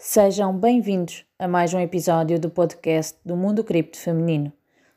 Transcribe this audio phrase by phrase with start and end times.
[0.00, 4.52] Sejam bem-vindos a mais um episódio do podcast do Mundo Cripto Feminino.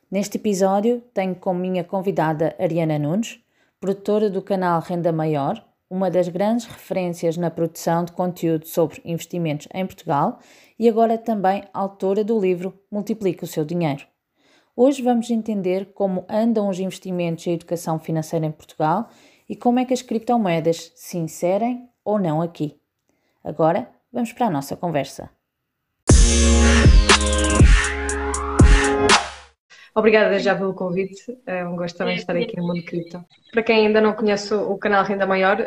[0.08, 3.40] Neste episódio tenho como minha convidada Ariana Nunes,
[3.80, 5.60] produtora do canal Renda Maior,
[5.90, 10.38] uma das grandes referências na produção de conteúdo sobre investimentos em Portugal
[10.78, 14.06] e agora também autora do livro Multiplique o seu dinheiro.
[14.76, 19.08] Hoje vamos entender como andam os investimentos e a educação financeira em Portugal
[19.48, 22.80] e como é que as criptomoedas se inserem ou não aqui.
[23.42, 25.30] Agora Vamos para a nossa conversa.
[29.94, 31.38] Obrigada já pelo convite.
[31.46, 33.24] É um gosto também estar aqui no Mundo Cripto.
[33.50, 35.58] Para quem ainda não conhece o canal Renda Maior,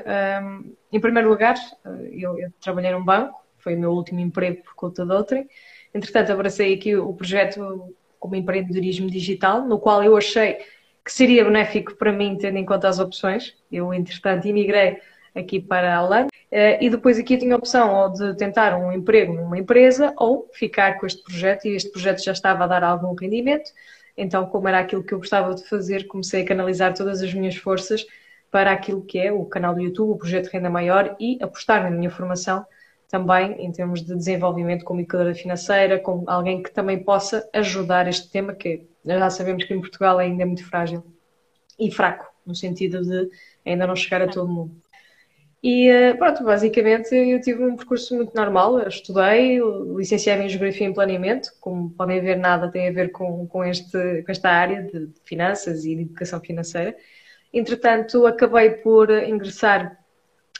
[0.44, 4.64] um, em primeiro lugar, eh, eu, eu, trabalhei num banco, foi o meu último emprego
[4.64, 5.48] por conta de outrem.
[5.94, 10.58] Entretanto, abracei aqui o projeto como empreendedorismo digital, no qual eu achei
[11.04, 13.56] que seria benéfico para mim, tendo em conta as opções.
[13.72, 15.00] Eu, entretanto, imigrei
[15.36, 16.28] aqui para a.
[16.52, 20.50] Eh, e depois aqui tinha a opção ou de tentar um emprego numa empresa ou
[20.54, 23.72] ficar com este projeto e este projeto já estava a dar algum rendimento.
[24.18, 27.56] Então, como era aquilo que eu gostava de fazer, comecei a canalizar todas as minhas
[27.56, 28.06] forças
[28.50, 31.90] para aquilo que é o canal do YouTube, o projeto Renda Maior e apostar na
[31.92, 32.66] minha formação
[33.10, 38.30] também em termos de desenvolvimento como educadora financeira, como alguém que também possa ajudar este
[38.30, 41.04] tema que já sabemos que em Portugal ainda é muito frágil
[41.78, 43.30] e fraco, no sentido de
[43.66, 44.76] ainda não chegar a todo mundo.
[45.68, 48.78] E eh, pronto, basicamente eu tive um percurso muito normal.
[48.78, 49.60] Eu estudei,
[49.98, 54.22] licenciei-me em Geografia e Planeamento, como podem ver, nada tem a ver com, com, este,
[54.22, 56.96] com esta área de finanças e de educação financeira.
[57.52, 59.98] Entretanto, acabei por ingressar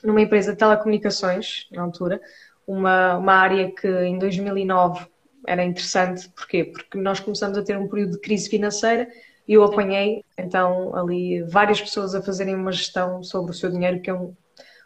[0.04, 2.20] numa empresa de telecomunicações, na altura,
[2.66, 5.06] uma, uma área que em 2009
[5.46, 6.28] era interessante.
[6.30, 6.64] Porquê?
[6.64, 9.08] Porque nós começamos a ter um período de crise financeira
[9.48, 14.02] e eu apanhei, então, ali várias pessoas a fazerem uma gestão sobre o seu dinheiro,
[14.02, 14.34] que é um,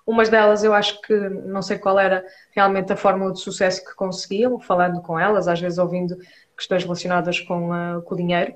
[0.09, 3.93] Umas delas eu acho que não sei qual era realmente a fórmula de sucesso que
[3.93, 6.17] conseguiam, falando com elas, às vezes ouvindo
[6.57, 8.55] questões relacionadas com, uh, com o dinheiro,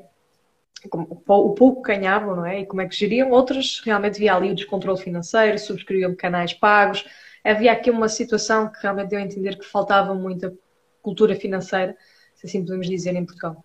[0.92, 2.62] o pouco que ganhavam, não é?
[2.62, 3.30] E como é que geriam.
[3.30, 7.06] Outras realmente via ali o descontrole financeiro, subscreviam canais pagos.
[7.44, 10.52] Havia aqui uma situação que realmente deu a entender que faltava muita
[11.04, 11.96] cultura financeira,
[12.34, 13.64] se assim podemos dizer, em Portugal.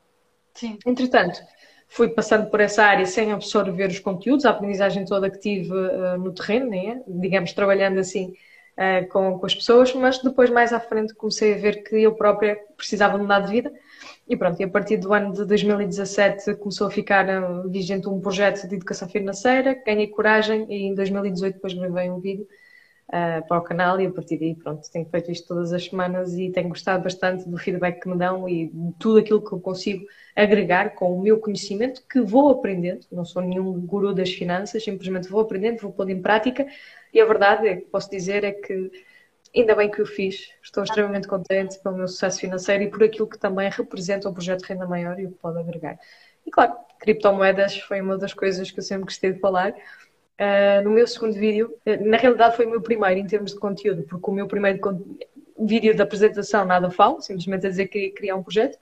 [0.53, 0.79] Sim.
[0.85, 1.41] Entretanto,
[1.89, 6.19] fui passando por essa área sem absorver os conteúdos, a aprendizagem toda que tive uh,
[6.19, 7.03] no terreno, né?
[7.07, 8.35] digamos, trabalhando assim
[8.77, 12.15] uh, com, com as pessoas, mas depois mais à frente comecei a ver que eu
[12.15, 13.73] própria precisava mudar de vida
[14.29, 18.21] e pronto, e a partir do ano de 2017 começou a ficar uh, vigente um
[18.21, 22.47] projeto de educação financeira, ganhei coragem e em 2018 depois gravei um vídeo
[23.09, 26.35] uh, para o canal e a partir daí, pronto, tenho feito isto todas as semanas
[26.35, 29.61] e tenho gostado bastante do feedback que me dão e de tudo aquilo que eu
[29.61, 30.05] consigo
[30.37, 33.07] agregar com o meu conhecimento que vou aprendendo.
[33.11, 36.67] Não sou nenhum guru das finanças, simplesmente vou aprendendo, vou pondo em prática
[37.13, 38.91] e a verdade é que posso dizer é que
[39.55, 40.51] ainda bem que o fiz.
[40.63, 44.63] Estou extremamente contente pelo meu sucesso financeiro e por aquilo que também representa o projeto
[44.63, 45.99] Renda Maior e o que pode agregar.
[46.47, 49.75] E claro, criptomoedas foi uma das coisas que eu sempre gostei de falar
[50.41, 53.59] Uh, no meu segundo vídeo, uh, na realidade foi o meu primeiro em termos de
[53.59, 54.79] conteúdo, porque o meu primeiro
[55.59, 58.79] vídeo da apresentação nada falo, simplesmente a dizer que criar um projeto.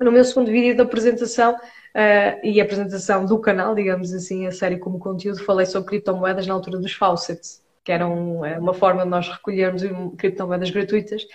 [0.00, 4.78] No meu segundo vídeo da apresentação uh, e apresentação do canal, digamos assim, a série
[4.78, 9.28] como conteúdo, falei sobre criptomoedas na altura dos faucets, que eram uma forma de nós
[9.28, 9.82] recolhermos
[10.16, 11.26] criptomoedas gratuitas.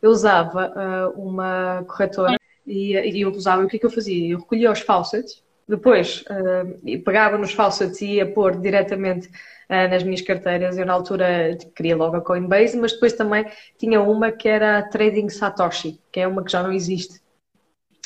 [0.00, 2.36] Eu usava uma corretora
[2.66, 4.32] e, e eu usava, o que é que eu fazia?
[4.32, 10.02] Eu recolhia os faucets, depois, uh, pegava nos faucets e ia pôr diretamente uh, nas
[10.02, 10.76] minhas carteiras.
[10.76, 13.46] Eu, na altura, queria logo a Coinbase, mas depois também
[13.78, 17.20] tinha uma que era Trading Satoshi, que é uma que já não existe.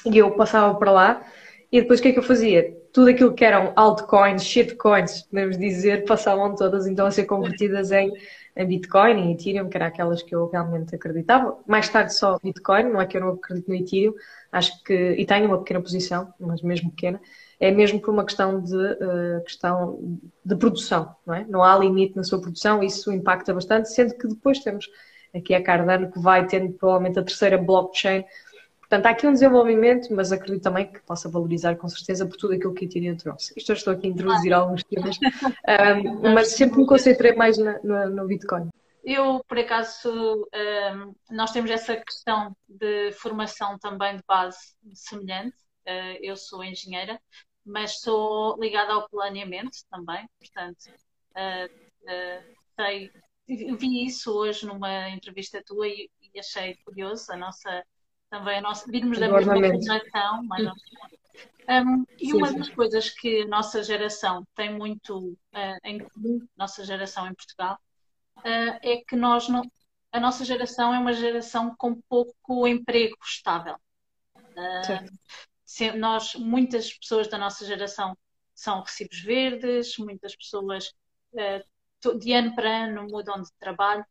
[0.07, 1.27] E eu passava para lá
[1.75, 2.73] e depois o que é que eu fazia?
[2.93, 8.13] Tudo aquilo que eram altcoins, shitcoins, podemos dizer, passavam todas então a ser convertidas em,
[8.57, 11.59] em Bitcoin e Ethereum, que eram aquelas que eu realmente acreditava.
[11.67, 14.15] Mais tarde só Bitcoin, não é que eu não acredito no Ethereum,
[14.53, 17.21] acho que, e tenho uma pequena posição, mas mesmo pequena,
[17.61, 21.45] é mesmo por uma questão de, uh, questão de produção, não é?
[21.49, 24.89] Não há limite na sua produção, isso impacta bastante, sendo que depois temos
[25.35, 28.25] aqui a Cardano que vai tendo provavelmente a terceira blockchain.
[28.81, 32.55] Portanto, há aqui um desenvolvimento, mas acredito também que possa valorizar com certeza por tudo
[32.55, 33.53] aquilo que a Ethereum trouxe.
[33.57, 34.59] Isto eu estou aqui a introduzir ah.
[34.59, 38.69] alguns temas, um, mas sempre me concentrei mais na, no, no Bitcoin.
[39.03, 44.59] Eu, por acaso, um, nós temos essa questão de formação também de base
[44.95, 45.57] semelhante.
[45.87, 47.21] Uh, eu sou engenheira,
[47.65, 50.87] mas sou ligada ao planeamento também, portanto,
[51.33, 51.67] uh,
[52.05, 53.11] uh, sei,
[53.47, 57.85] vi isso hoje numa entrevista tua e, e, achei curioso a nossa,
[58.31, 62.59] também a nossa, virmos da mesma formação, mas um, e sim, uma sim.
[62.59, 67.79] das coisas que a nossa geração tem muito uh, em comum, nossa geração em Portugal,
[68.45, 69.63] é que nós não,
[70.13, 73.77] a nossa geração é uma geração com pouco emprego estável.
[74.37, 75.11] Uh,
[75.97, 78.17] nós, muitas pessoas da nossa geração
[78.55, 80.93] são recibos verdes, muitas pessoas
[81.33, 84.05] uh, de ano para ano mudam de trabalho.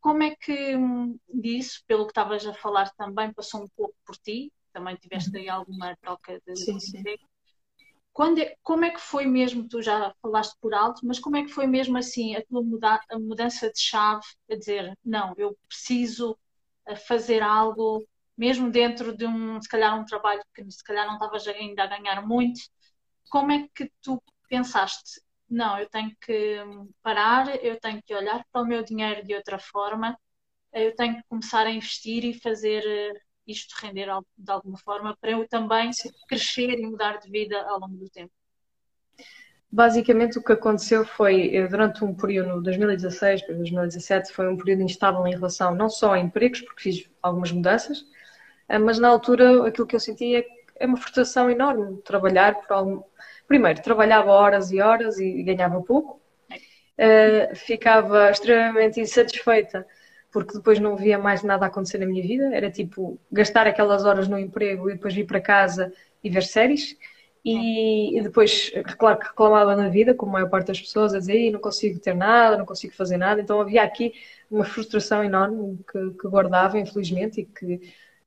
[0.00, 4.16] Como é que hum, disso, pelo que estavas a falar também, passou um pouco por
[4.16, 4.52] ti?
[4.72, 5.42] Também tiveste uhum.
[5.42, 7.22] aí alguma troca de sim, emprego?
[8.12, 11.42] Quando é, como é que foi mesmo, tu já falaste por alto, mas como é
[11.44, 15.56] que foi mesmo assim a tua muda, a mudança de chave, a dizer, não, eu
[15.66, 16.38] preciso
[16.86, 18.06] eh, fazer algo,
[18.36, 21.86] mesmo dentro de um, se calhar um trabalho que se calhar não estavas ainda a
[21.86, 22.60] ganhar muito,
[23.30, 26.58] como é que tu pensaste, não, eu tenho que
[27.02, 30.18] parar, eu tenho que olhar para o meu dinheiro de outra forma,
[30.72, 35.32] eu tenho que começar a investir e fazer eh, isto render de alguma forma para
[35.32, 35.90] eu também
[36.26, 38.32] crescer e mudar de vida ao longo do tempo.
[39.70, 45.26] Basicamente o que aconteceu foi, durante um período, 2016 para 2017, foi um período instável
[45.26, 48.21] em relação não só a empregos, porque fiz algumas mudanças, eh,
[48.80, 50.44] mas na altura aquilo que eu sentia
[50.76, 53.02] é uma frustração enorme trabalhar por algum...
[53.46, 56.20] Primeiro, trabalhava horas e horas e ganhava pouco,
[56.50, 59.86] uh, ficava extremamente insatisfeita
[60.32, 62.54] porque depois não via mais nada acontecer na minha vida.
[62.54, 65.92] Era tipo gastar aquelas horas no emprego e depois vir para casa
[66.24, 66.96] e ver séries.
[67.44, 71.18] E, e depois, claro que reclamava na vida, como a maior parte das pessoas, a
[71.18, 73.40] dizer não consigo ter nada, não consigo fazer nada.
[73.42, 74.14] Então havia aqui
[74.50, 77.80] uma frustração enorme que, que guardava, infelizmente, e que,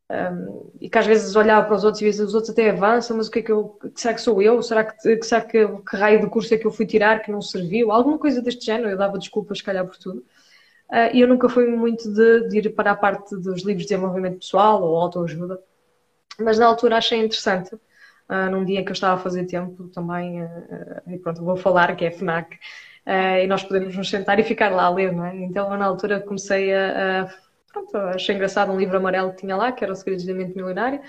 [0.09, 3.17] um, e que às vezes olhava para os outros e via os outros até avançam,
[3.17, 3.79] mas o que é que eu.
[3.95, 4.61] Será que sou eu?
[4.61, 7.41] Será que, será que, que raio de curso é que eu fui tirar que não
[7.41, 7.91] serviu?
[7.91, 10.23] Alguma coisa deste género, eu dava desculpas, se calhar, por tudo.
[10.89, 13.89] Uh, e eu nunca fui muito de, de, ir para a parte dos livros de
[13.89, 15.59] desenvolvimento pessoal ou autoajuda,
[16.39, 20.43] mas na altura achei interessante, uh, num dia que eu estava a fazer tempo também,
[20.43, 22.59] uh, e pronto, vou falar que é FNAC,
[23.43, 25.35] e nós podemos nos sentar e ficar lá a ler, não é?
[25.35, 27.44] Então eu, na altura comecei a, a
[27.75, 30.55] pronto, achei engraçado um livro amarelo que tinha lá, que era o Segredos de Mente
[30.55, 31.01] Milionário,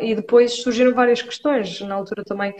[0.00, 2.54] e depois surgiram várias questões, na altura também,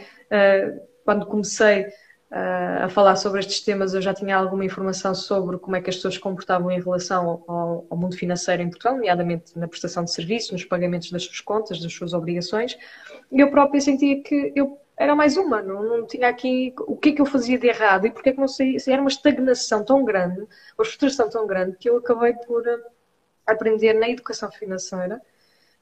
[1.05, 1.85] quando comecei
[2.31, 5.89] uh, a falar sobre estes temas, eu já tinha alguma informação sobre como é que
[5.89, 10.03] as pessoas se comportavam em relação ao, ao, mundo financeiro em Portugal, nomeadamente na prestação
[10.03, 12.77] de serviços, nos pagamentos das suas contas, das suas obrigações,
[13.31, 17.09] e eu própria sentia que eu era mais uma, não, não tinha aqui o que
[17.09, 19.85] é que eu fazia de errado e porque é que não sei, era uma estagnação
[19.85, 22.96] tão grande, uma frustração tão grande, que eu acabei por uh,
[23.47, 25.21] aprender na educação financeira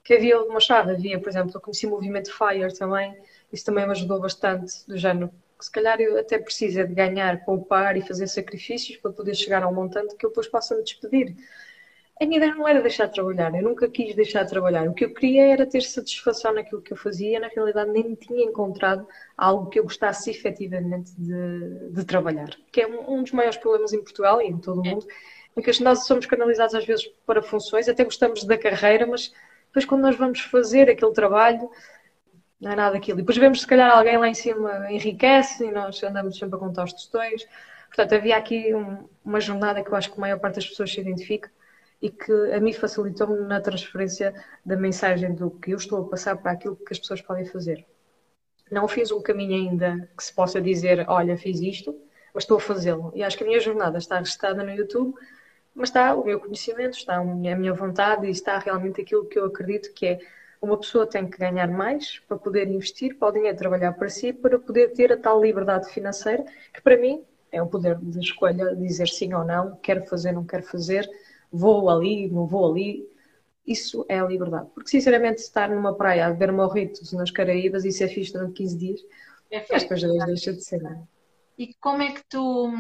[0.04, 3.18] que havia uma chave, havia, por exemplo, eu conheci o movimento FIRE também,
[3.52, 6.94] isso também me ajudou bastante, do género, que se calhar eu até preciso é de
[6.94, 10.76] ganhar, poupar e fazer sacrifícios para poder chegar a um montante que eu depois possa
[10.76, 11.36] me despedir.
[12.22, 14.88] A minha ideia não era deixar de trabalhar, eu nunca quis deixar de trabalhar.
[14.88, 18.46] O que eu queria era ter satisfação naquilo que eu fazia, na realidade nem tinha
[18.46, 22.52] encontrado algo que eu gostasse efetivamente de, de trabalhar.
[22.72, 25.14] Que é um, um, dos maiores problemas em Portugal e em todo o mundo, é
[25.62, 29.34] que nós somos canalizados às vezes para funções, até gostamos da carreira, mas
[29.68, 31.70] depois quando nós vamos fazer aquele trabalho,
[32.60, 33.20] não é nada daquilo.
[33.20, 36.60] E depois vemos se calhar alguém lá em cima enriquece e nós andamos sempre a
[36.60, 37.46] contar os tostões.
[37.88, 40.92] Portanto, havia aqui um, uma jornada que eu acho que a maior parte das pessoas
[40.92, 41.50] se identifica
[42.02, 44.34] e que a mim facilitou-me na transferência
[44.66, 47.86] da mensagem do que eu estou a passar para aquilo que as pessoas podem fazer.
[48.70, 51.96] Não fiz um caminho ainda que se possa dizer, olha, fiz isto,
[52.34, 53.12] mas estou a fazê-lo.
[53.16, 55.16] E acho que a minha jornada está registrada no YouTube,
[55.76, 59.46] mas está o meu conhecimento, está a minha vontade e está realmente aquilo que eu
[59.46, 60.20] acredito que é
[60.62, 64.34] uma pessoa tem que ganhar mais para poder investir, para o dinheiro trabalhar para si,
[64.34, 68.76] para poder ter a tal liberdade financeira, que para mim é o poder de escolha,
[68.76, 71.10] dizer sim ou não, quero fazer, não quero fazer,
[71.52, 73.08] vou ali, não vou ali.
[73.66, 74.70] Isso é a liberdade.
[74.74, 78.78] Porque, sinceramente, estar numa praia a beber morritos nas Caraíbas, isso é fixe durante 15
[78.78, 79.02] dias,
[79.50, 80.82] é as coisas deixam de ser.
[80.82, 81.08] Não.
[81.58, 82.72] E como é que tu.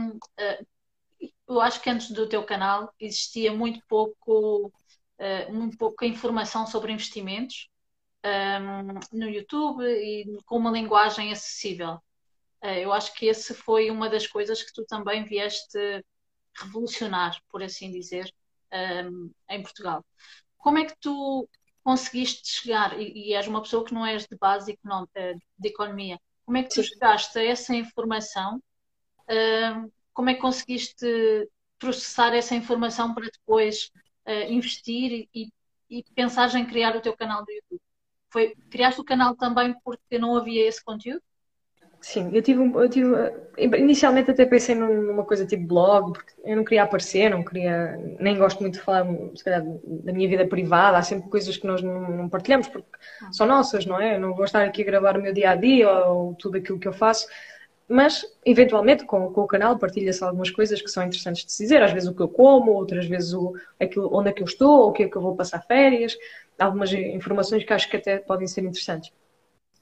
[1.47, 6.91] Eu acho que antes do teu canal existia muito pouco, uh, muito pouca informação sobre
[6.91, 7.69] investimentos
[8.25, 11.95] um, no YouTube e com uma linguagem acessível.
[12.63, 15.77] Uh, eu acho que esse foi uma das coisas que tu também vieste
[16.55, 18.33] revolucionar, por assim dizer,
[18.73, 20.03] um, em Portugal.
[20.57, 21.47] Como é que tu
[21.83, 26.57] conseguiste chegar, e, e és uma pessoa que não és de base de economia, como
[26.57, 28.61] é que tu chegaste a essa informação?
[29.29, 31.05] Um, como é que conseguiste
[31.77, 33.91] processar essa informação para depois
[34.25, 35.51] uh, investir e,
[35.89, 37.81] e pensar em criar o teu canal do YouTube?
[38.29, 41.21] Foi, criaste o canal também porque não havia esse conteúdo?
[42.01, 43.15] Sim, eu tive, eu tive
[43.57, 48.37] inicialmente até pensei numa coisa tipo blog, porque eu não queria aparecer, não queria, nem
[48.37, 51.81] gosto muito de falar, se calhar, da minha vida privada, há sempre coisas que nós
[51.81, 52.87] não, não partilhamos, porque
[53.23, 53.31] ah.
[53.31, 54.17] são nossas, não é?
[54.17, 56.79] Eu não vou estar aqui a gravar o meu dia a dia ou tudo aquilo
[56.79, 57.27] que eu faço.
[57.87, 61.83] Mas, eventualmente, com, com o canal partilha-se algumas coisas que são interessantes de se dizer.
[61.83, 64.89] Às vezes o que eu como, outras vezes o, aquilo, onde é que eu estou,
[64.89, 66.17] o que é que eu vou passar férias.
[66.57, 69.11] Algumas informações que acho que até podem ser interessantes.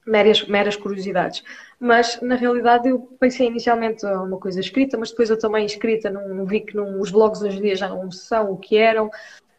[0.06, 1.42] Meras, meras curiosidades.
[1.80, 6.44] Mas, na realidade, eu pensei inicialmente uma coisa escrita, mas depois eu também escrita, não,
[6.44, 9.08] vi que não, os blogs hoje em dia já não são o que eram.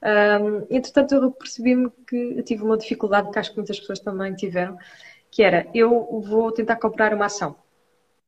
[0.04, 4.78] Um, entretanto, eu percebi-me que tive uma dificuldade que acho que muitas pessoas também tiveram,
[5.32, 7.56] que era, eu vou tentar comprar uma ação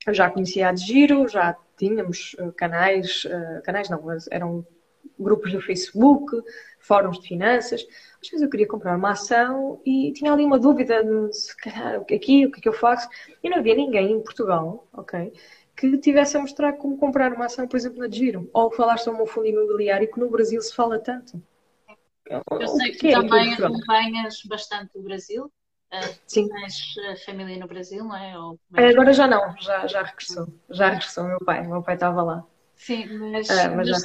[0.07, 4.65] eu já conhecia a de Giro, já tínhamos uh, canais, uh, canais não, eram
[5.19, 6.25] grupos do Facebook,
[6.79, 7.85] fóruns de finanças.
[8.21, 12.45] Às vezes eu queria comprar uma ação e tinha ali uma dúvida, se calhar, aqui,
[12.45, 13.07] o que é que eu faço?
[13.43, 15.33] E não havia ninguém em Portugal, ok?
[15.75, 18.49] Que tivesse a mostrar como comprar uma ação, por exemplo, na Giro.
[18.53, 21.41] Ou falar sobre um fundo imobiliário que no Brasil se fala tanto.
[22.29, 25.51] Eu sei que, que é também acompanhas bastante o Brasil.
[26.25, 26.47] Sim.
[26.49, 28.37] Tens família no Brasil, não é?
[28.37, 28.59] Ou...
[28.75, 30.47] É, agora já não, já, já regressou.
[30.69, 32.45] Já regressou meu pai, meu pai estava lá.
[32.75, 33.95] Sim, mas, uh, mas eu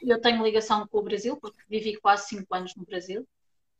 [0.00, 3.26] que eu tenho ligação com o Brasil, porque vivi quase 5 anos no Brasil.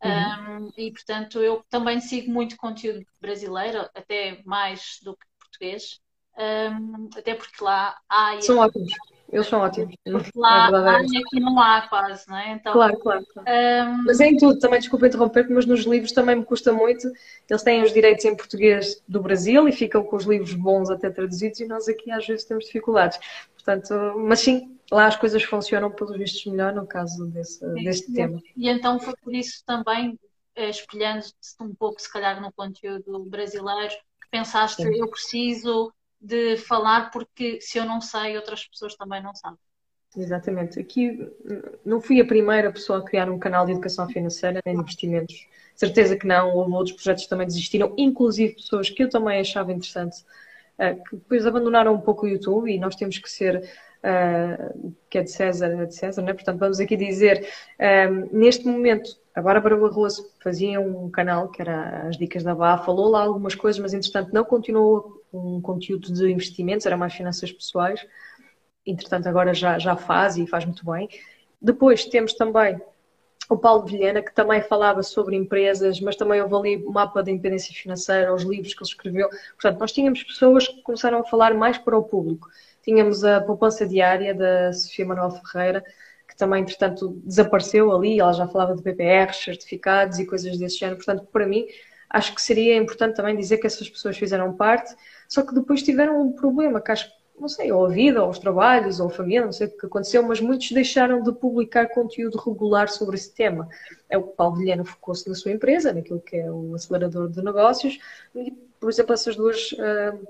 [0.03, 0.67] Uhum.
[0.67, 6.01] Um, e portanto eu também sigo muito conteúdo brasileiro, até mais do que português,
[6.37, 8.41] um, até porque lá há.
[8.41, 8.93] São ótimos.
[9.33, 9.95] Eles são ótimos.
[10.05, 12.53] Porque lá é aqui não há quase, não é?
[12.53, 13.25] Então, claro, claro.
[13.33, 13.49] claro.
[13.49, 14.03] Um...
[14.05, 17.11] Mas é em tudo, também desculpa interromper mas nos livros também me custa muito.
[17.49, 21.09] Eles têm os direitos em português do Brasil e ficam com os livros bons até
[21.09, 23.19] traduzidos e nós aqui às vezes temos dificuldades.
[23.55, 28.15] Portanto, mas sim, lá as coisas funcionam pelos vistos melhor no caso desse, deste e,
[28.15, 28.39] tema.
[28.55, 30.19] E então foi por isso também,
[30.55, 34.95] eh, espelhando-se um pouco se calhar no conteúdo brasileiro, que pensaste, sim.
[34.95, 35.91] eu preciso
[36.23, 39.59] de falar, porque se eu não sei, outras pessoas também não sabem.
[40.17, 40.79] Exatamente.
[40.79, 41.27] Aqui
[41.85, 45.47] não fui a primeira pessoa a criar um canal de educação financeira nem de investimentos.
[45.75, 46.55] Certeza que não.
[46.55, 50.23] Houve outros projetos que também desistiram, inclusive pessoas que eu também achava interessante,
[50.79, 53.57] eh, que depois abandonaram um pouco o YouTube e nós temos que ser
[54.03, 56.35] uh, que é de César, é de César, né?
[56.35, 57.49] portanto vamos aqui dizer,
[57.79, 62.79] ehm, neste momento a Bárbara Barroso fazia um canal que era as dicas da BA,
[62.79, 67.51] falou lá algumas coisas, mas entretanto não continuou um conteúdo de investimentos, era mais finanças
[67.51, 68.05] pessoais,
[68.85, 71.09] entretanto agora já, já faz e faz muito bem.
[71.61, 72.81] Depois temos também
[73.49, 77.31] o Paulo Vilhena, que também falava sobre empresas, mas também houve ali o mapa da
[77.31, 79.29] independência financeira, os livros que ele escreveu.
[79.29, 82.49] Portanto, nós tínhamos pessoas que começaram a falar mais para o público.
[82.83, 85.85] Tínhamos a poupança diária da Sofia Manuel Ferreira,
[86.29, 88.19] que também, entretanto, desapareceu ali.
[88.19, 90.97] Ela já falava de PPRs, certificados e coisas desse género.
[90.97, 91.67] Portanto, para mim,
[92.13, 94.95] acho que seria importante também dizer que essas pessoas fizeram parte,
[95.29, 98.39] só que depois tiveram um problema, que acho não sei, ou a vida, ou os
[98.39, 102.39] trabalhos, ou a família, não sei o que aconteceu, mas muitos deixaram de publicar conteúdo
[102.39, 103.69] regular sobre esse tema.
[104.09, 107.99] É o Paulo Vilhena focou-se na sua empresa, naquilo que é o acelerador de negócios,
[108.35, 110.27] e, por exemplo, essas duas uh,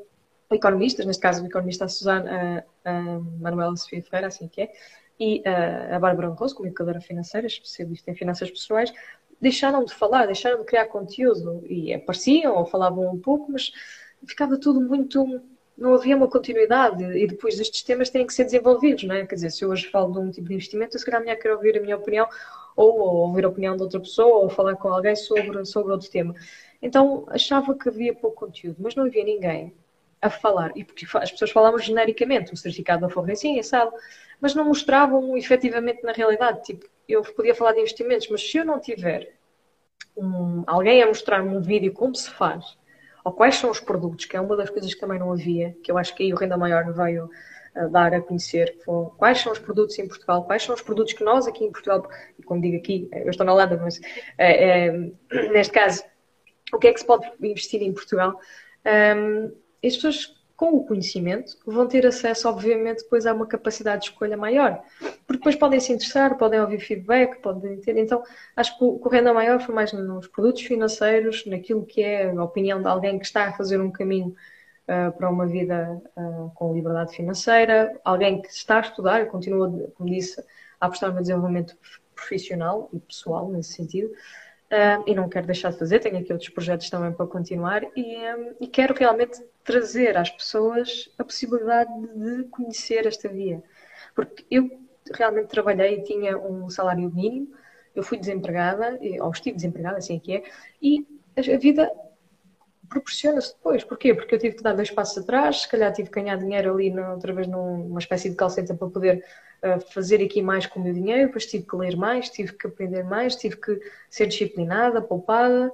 [0.51, 4.73] economistas, neste caso o economista a Susana uh, Manuela Sofia Ferreira, assim que é,
[5.21, 8.93] e uh, a Bárbara Rosso, comunicadora financeira, especialista em finanças pessoais,
[9.43, 13.73] deixaram de falar, deixaram de criar conteúdo e apareciam ou falavam um pouco, mas
[14.25, 15.43] ficava tudo muito.
[15.77, 19.27] Não havia uma continuidade e depois estes temas têm que ser desenvolvidos, não é?
[19.27, 21.37] Quer dizer, se eu hoje falo de um tipo de investimento, eu se calhar amanhã
[21.37, 22.29] quero ouvir a minha opinião
[22.77, 26.09] ou, ou ouvir a opinião de outra pessoa ou falar com alguém sobre, sobre outro
[26.11, 26.35] tema.
[26.81, 29.75] Então achava que havia pouco conteúdo, mas não havia ninguém
[30.21, 30.73] a falar.
[30.77, 33.93] E porque as pessoas falavam genericamente, o certificado da forra assim, assado,
[34.41, 36.63] mas não mostravam efetivamente na realidade.
[36.63, 39.37] Tipo, eu podia falar de investimentos, mas se eu não tiver
[40.17, 42.77] um, alguém a mostrar-me um vídeo como se faz,
[43.25, 45.91] ou quais são os produtos, que é uma das coisas que também não havia, que
[45.91, 47.31] eu acho que aí o Renda Maior veio
[47.75, 48.77] a dar a conhecer,
[49.17, 52.07] quais são os produtos em Portugal, quais são os produtos que nós aqui em Portugal,
[52.39, 54.01] e como digo aqui, eu estou na Holanda, mas
[54.37, 54.93] é, é,
[55.51, 56.05] neste caso,
[56.73, 58.39] o que é que se pode investir em Portugal?
[58.85, 59.47] Um,
[59.85, 64.37] as pessoas com o conhecimento vão ter acesso, obviamente, depois a uma capacidade de escolha
[64.37, 64.81] maior.
[65.27, 67.97] Porque depois podem se interessar, podem ouvir feedback, podem ter.
[67.97, 68.23] Então,
[68.55, 72.81] acho que o Renda Maior foi mais nos produtos financeiros, naquilo que é a opinião
[72.81, 74.37] de alguém que está a fazer um caminho
[74.87, 80.09] uh, para uma vida uh, com liberdade financeira, alguém que está a estudar, continua, como
[80.09, 80.41] disse,
[80.81, 81.77] a apostar no desenvolvimento
[82.15, 84.13] profissional e pessoal nesse sentido.
[85.07, 88.55] E não quero deixar de fazer, tenho aqui outros projetos também para continuar e, um,
[88.59, 93.63] e, quero realmente trazer às pessoas a possibilidade de conhecer esta via.
[94.15, 94.71] Porque eu
[95.13, 97.53] realmente trabalhei e tinha um salário mínimo,
[97.95, 100.43] eu fui desempregada, ou estive desempregada, assim é que é,
[100.81, 101.91] e a vida
[102.89, 103.85] proporciona-se depois.
[103.85, 104.15] Porquê?
[104.15, 106.99] Porque eu tive que dar dois passos atrás, se calhar tive que ganhar dinheiro ali
[106.99, 109.23] outra vez numa espécie de calceta para poder
[109.93, 113.05] fazer aqui mais com o meu dinheiro, depois tive que ler mais, tive que aprender
[113.05, 115.73] mais, tive que ser disciplinada, poupada.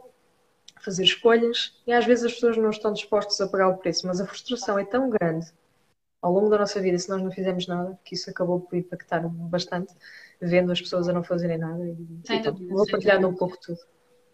[0.80, 4.20] fazer escolhas e às vezes as pessoas não estão dispostas a pagar o preço, mas
[4.20, 5.52] a frustração é tão grande
[6.22, 9.22] ao longo da nossa vida, se nós não fizermos nada, que isso acabou por impactar
[9.28, 9.94] bastante,
[10.40, 11.84] vendo as pessoas a não fazerem nada.
[11.84, 11.96] E,
[12.30, 13.78] então, vou partilhando um pouco tudo.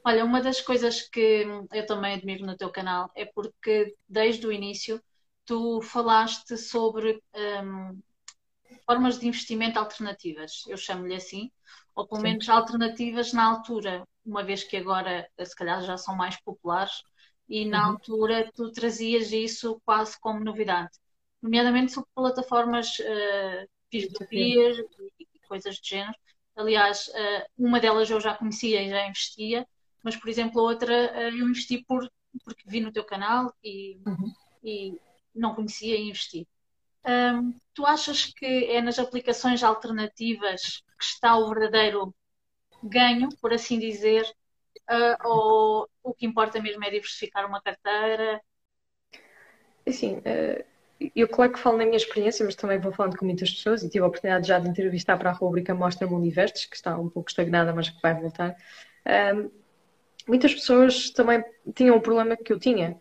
[0.06, 4.52] Olha, uma das coisas que eu também admiro no teu canal é porque desde o
[4.52, 5.00] início
[5.46, 7.98] tu falaste sobre um,
[8.86, 11.50] formas de investimento alternativas, eu chamo-lhe assim,
[11.94, 12.28] ou pelo Sim.
[12.28, 17.02] menos alternativas na altura, uma vez que agora se calhar já são mais populares,
[17.48, 17.92] e na uhum.
[17.92, 20.90] altura tu trazias isso quase como novidade,
[21.42, 24.58] nomeadamente sobre plataformas uh, e
[25.46, 26.16] coisas do género.
[26.56, 29.66] Aliás, uh, uma delas eu já conhecia e já investia,
[30.02, 32.10] mas por exemplo, a outra uh, eu investi por,
[32.44, 34.32] porque vi no teu canal e, uhum.
[34.62, 34.98] e
[35.34, 36.48] não conhecia e investi.
[37.74, 42.14] Tu achas que é nas aplicações alternativas que está o verdadeiro
[42.82, 44.24] ganho, por assim dizer,
[44.88, 48.40] uh, ou o que importa mesmo é diversificar uma carteira?
[49.86, 50.64] Assim, uh,
[51.16, 53.90] eu claro que falo na minha experiência, mas também vou falando com muitas pessoas e
[53.90, 57.28] tive a oportunidade já de entrevistar para a rubrica Mostra-me Universos, que está um pouco
[57.28, 58.56] estagnada, mas que vai voltar.
[59.34, 59.50] Um,
[60.28, 61.44] muitas pessoas também
[61.74, 62.96] tinham o problema que eu tinha.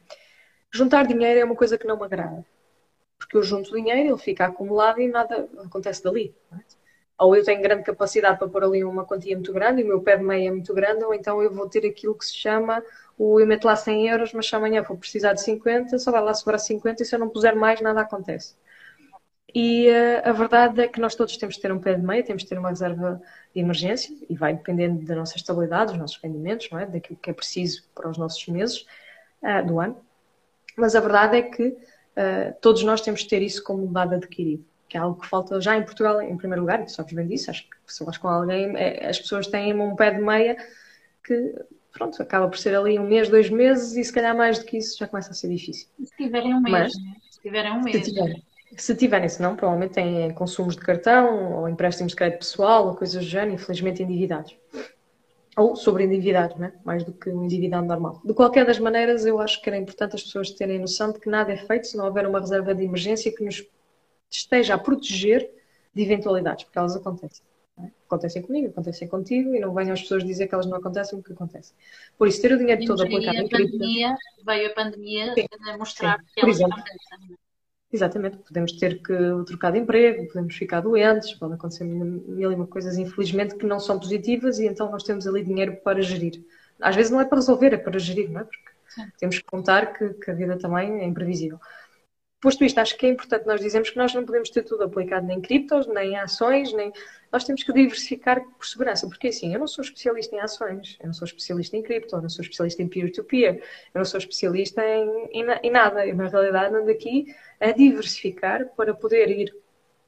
[0.74, 2.44] Juntar dinheiro é uma coisa que não me agrada
[3.24, 6.36] porque eu junto dinheiro, ele fica acumulado e nada acontece dali.
[6.52, 6.58] É?
[7.20, 10.02] Ou eu tenho grande capacidade para pôr ali uma quantia muito grande e o meu
[10.02, 12.84] pé de meia é muito grande, ou então eu vou ter aquilo que se chama
[13.18, 16.22] o eu meto lá 100 euros, mas se amanhã vou precisar de 50, só vai
[16.22, 18.56] lá sobrar 50 e se eu não puser mais, nada acontece.
[19.56, 22.24] E uh, a verdade é que nós todos temos de ter um pé de meia,
[22.24, 23.22] temos de ter uma reserva
[23.54, 26.88] de emergência e vai dependendo da nossa estabilidade, dos nossos rendimentos, não é?
[26.88, 28.86] daquilo que é preciso para os nossos meses
[29.44, 29.96] uh, do ano.
[30.76, 31.78] Mas a verdade é que
[32.18, 35.60] uh, todos nós temos de ter isso como dado adquirido, que é algo que falta
[35.60, 38.28] já em Portugal, em primeiro lugar, e sabes bem disso, acho que se falas com
[38.28, 40.58] alguém, é, as pessoas têm um pé de meia
[41.26, 41.56] que,
[41.92, 44.78] pronto, acaba por ser ali um mês, dois meses, e se calhar mais do que
[44.78, 45.88] isso já começa a ser difícil.
[46.04, 47.14] Se tiverem um mês, Mas, né?
[47.30, 47.98] se tiverem um mês.
[47.98, 48.44] Se tiverem,
[48.76, 52.96] se tiverem, se não, provavelmente têm consumos de cartão, ou empréstimos de crédito pessoal, ou
[52.96, 54.56] coisas do género, infelizmente endividados
[55.56, 56.74] ou sobre endividar, né?
[56.84, 58.22] mais do que um endividado normal.
[58.24, 61.30] De qualquer das maneiras, eu acho que era importante as pessoas terem noção de que
[61.30, 63.64] nada é feito se não houver uma reserva de emergência que nos
[64.30, 65.50] esteja a proteger
[65.94, 67.44] de eventualidades, porque elas acontecem.
[67.80, 67.88] É?
[68.06, 71.34] Acontecem comigo, acontecem contigo e não venham as pessoas dizer que elas não acontecem porque
[71.34, 71.76] acontecem.
[72.18, 75.46] Por isso, ter o dinheiro todo aplicado pandemia, Veio a pandemia Sim.
[75.68, 76.26] a mostrar Sim.
[76.34, 77.38] que elas acontecem.
[77.94, 79.14] Exatamente, podemos ter que
[79.46, 83.80] trocar de emprego, podemos ficar doentes, pode acontecer mil e uma coisas, infelizmente, que não
[83.80, 86.44] são positivas e então nós temos ali dinheiro para gerir.
[86.82, 88.44] Às vezes não é para resolver, é para gerir, não é?
[88.46, 89.12] Porque Sim.
[89.20, 91.60] temos que contar que, que, a vida também é imprevisível.
[92.44, 95.26] Posto isto, acho que é importante nós dizermos que nós não podemos ter tudo aplicado
[95.26, 96.92] nem em criptos, nem em ações, nem.
[97.32, 101.06] Nós temos que diversificar por segurança, porque assim, eu não sou especialista em ações, eu
[101.06, 104.18] não sou especialista em cripto, eu não sou especialista em peer-to-peer, -peer, eu não sou
[104.18, 106.06] especialista em, em, em nada.
[106.06, 109.56] Eu, na realidade, ando aqui a diversificar para poder ir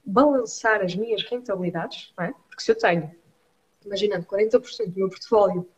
[0.03, 2.33] balançar as minhas rentabilidades, é?
[2.49, 3.09] porque se eu tenho,
[3.85, 5.69] imaginando 40% do meu portfólio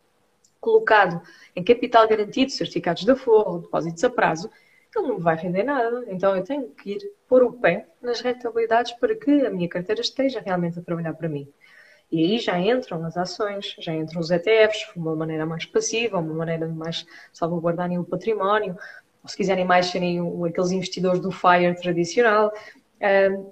[0.59, 1.21] colocado
[1.55, 4.49] em capital garantido, certificados da Forro, depósitos a prazo,
[4.95, 6.06] ele não vai render nada.
[6.08, 10.02] Então eu tenho que ir pôr o pé nas rentabilidades para que a minha carteira
[10.02, 11.47] esteja realmente a trabalhar para mim.
[12.12, 16.34] E aí já entram as ações, já entram os ETFs, uma maneira mais passiva, uma
[16.34, 18.78] maneira de mais salvaguardarem o património,
[19.21, 22.54] ou se quiserem mais serem aqueles investidores do FIRE tradicional.
[23.02, 23.52] Um,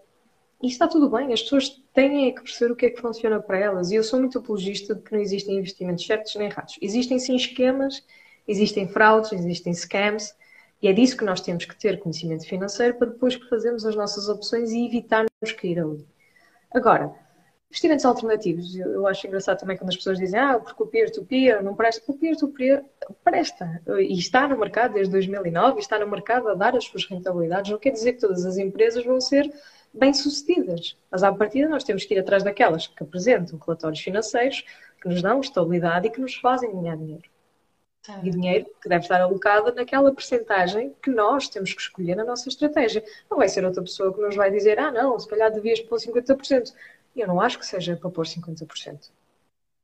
[0.63, 3.59] e está tudo bem, as pessoas têm que perceber o que é que funciona para
[3.59, 3.91] elas.
[3.91, 6.77] E eu sou muito apologista de que não existem investimentos certos nem errados.
[6.81, 8.03] Existem sim esquemas,
[8.47, 10.33] existem fraudes, existem scams,
[10.81, 14.29] e é disso que nós temos que ter conhecimento financeiro para depois fazermos as nossas
[14.29, 16.07] opções e evitarmos cair ali.
[16.73, 17.13] Agora,
[17.75, 21.75] Investimentos alternativos, eu acho engraçado também quando as pessoas dizem ah, porque o peer-to-peer não
[21.75, 22.01] presta.
[22.09, 22.85] O peer-to-peer
[23.21, 27.05] presta e está no mercado desde 2009 e está no mercado a dar as suas
[27.05, 27.71] rentabilidades.
[27.71, 29.51] Não quer dizer que todas as empresas vão ser
[29.93, 34.63] bem-sucedidas, mas à partida nós temos que ir atrás daquelas que apresentam relatórios financeiros
[35.01, 37.29] que nos dão estabilidade e que nos fazem ganhar dinheiro.
[38.23, 42.49] E dinheiro que deve estar alocado naquela percentagem que nós temos que escolher na nossa
[42.49, 43.03] estratégia.
[43.29, 45.99] Não vai ser outra pessoa que nos vai dizer, ah, não, se calhar devias pôr
[45.99, 46.73] 50%.
[47.15, 49.09] Eu não acho que seja para pôr 50%.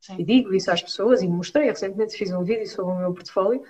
[0.02, 0.16] Sim.
[0.18, 3.64] E digo isso às pessoas e mostrei, recentemente fiz um vídeo sobre o meu portfólio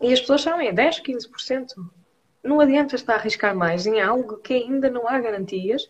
[0.00, 1.74] e as pessoas sabem, é 10, 15%.
[2.42, 5.86] Não adianta estar a arriscar mais em algo que ainda não há garantias,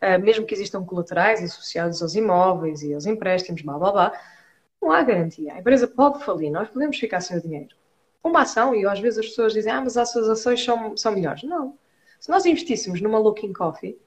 [0.00, 4.20] ah, mesmo que existam colaterais associados aos imóveis e aos empréstimos, blá blá blá,
[4.80, 5.54] não há garantia.
[5.54, 7.74] A empresa pode falir, nós podemos ficar sem o dinheiro.
[8.22, 11.12] Uma ação, e às vezes as pessoas dizem, ah, mas as suas ações são, são
[11.12, 11.42] melhores.
[11.44, 11.78] Não.
[12.20, 13.98] Se nós investíssemos numa Looking Coffee,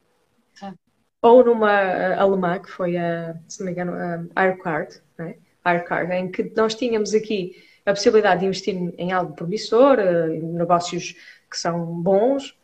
[0.53, 0.73] Sim
[1.21, 3.93] ou numa eh, alemã, que foi a, se não me engano,
[4.35, 5.35] a Aircard, né?
[5.63, 7.55] Aircard, em que nós tínhamos aqui
[7.85, 11.13] a possibilidade de investir em algo promissor, em negócios
[11.49, 12.57] que são bons.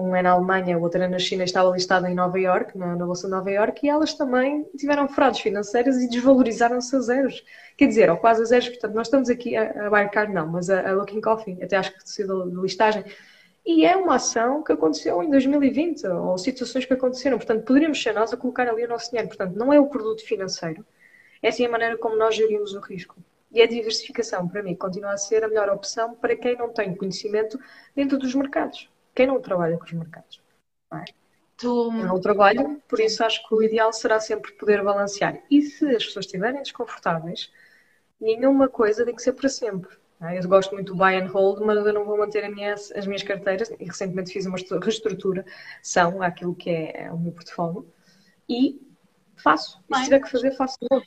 [0.00, 2.96] Um é na Alemanha, o outro é na China, estava listado em Nova York, na,
[2.96, 7.44] na Bolsa de Nova York, e elas também tiveram fraudes financeiras e desvalorizaram-se a zeros.
[7.76, 8.70] Quer dizer, ou quase a zeros.
[8.70, 12.10] Portanto, nós estamos aqui a, a não, mas a, a Looking Coffee, até acho que
[12.10, 13.04] saiu da listagem.
[13.64, 17.36] E é uma ação que aconteceu em 2020, ou situações que aconteceram.
[17.36, 19.28] Portanto, poderíamos ser nós a colocar ali o nosso dinheiro.
[19.28, 20.84] Portanto, não é o produto financeiro,
[21.42, 23.16] é assim a maneira como nós gerimos o risco.
[23.52, 26.94] E a diversificação, para mim, continua a ser a melhor opção para quem não tem
[26.94, 27.58] conhecimento
[27.94, 28.89] dentro dos mercados.
[29.14, 30.40] Quem não trabalha com os mercados.
[30.90, 31.04] Não é?
[31.56, 31.66] Tu...
[31.66, 35.42] Eu não trabalho, por isso acho que o ideal será sempre poder balancear.
[35.50, 37.52] E se as pessoas estiverem desconfortáveis,
[38.20, 40.00] nenhuma coisa tem que ser para sempre.
[40.20, 40.38] É?
[40.38, 43.22] Eu gosto muito do buy and hold, mas eu não vou manter minha, as minhas
[43.22, 43.70] carteiras.
[43.78, 47.90] E recentemente fiz uma reestruturação àquilo que é o meu portfólio.
[48.48, 48.80] E
[49.36, 49.82] faço.
[49.88, 51.06] E se tiver que fazer, faço de novo.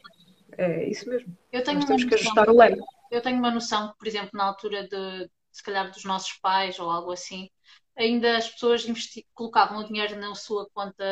[0.58, 1.36] É isso mesmo.
[1.52, 2.82] Eu tenho Nós temos que ajustar o leme.
[3.12, 6.89] Eu tenho uma noção, por exemplo, na altura de, se calhar, dos nossos pais ou
[6.89, 7.50] algo assim,
[7.97, 8.86] ainda as pessoas
[9.34, 11.03] colocavam o dinheiro na sua conta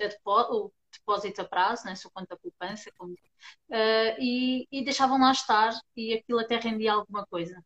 [0.00, 5.30] a depósito, depósito a prazo, na sua conta poupança, como, uh, e, e, deixavam lá
[5.32, 7.62] estar e aquilo até rendia alguma coisa.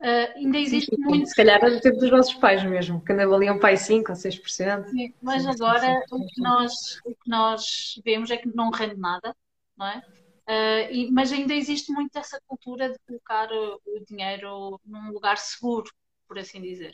[0.00, 1.28] Uh, ainda existe sim, muito.
[1.28, 4.88] Se calhar no tempo dos nossos pais mesmo, que ainda valiam pai 5 ou 6%.
[4.88, 6.72] Sim, mas agora o que, nós,
[7.04, 9.36] o que nós vemos é que não rende nada,
[9.76, 10.02] não é?
[10.48, 15.36] Uh, e, mas ainda existe muito essa cultura de colocar o, o dinheiro num lugar
[15.36, 15.90] seguro,
[16.30, 16.92] por assim dizer.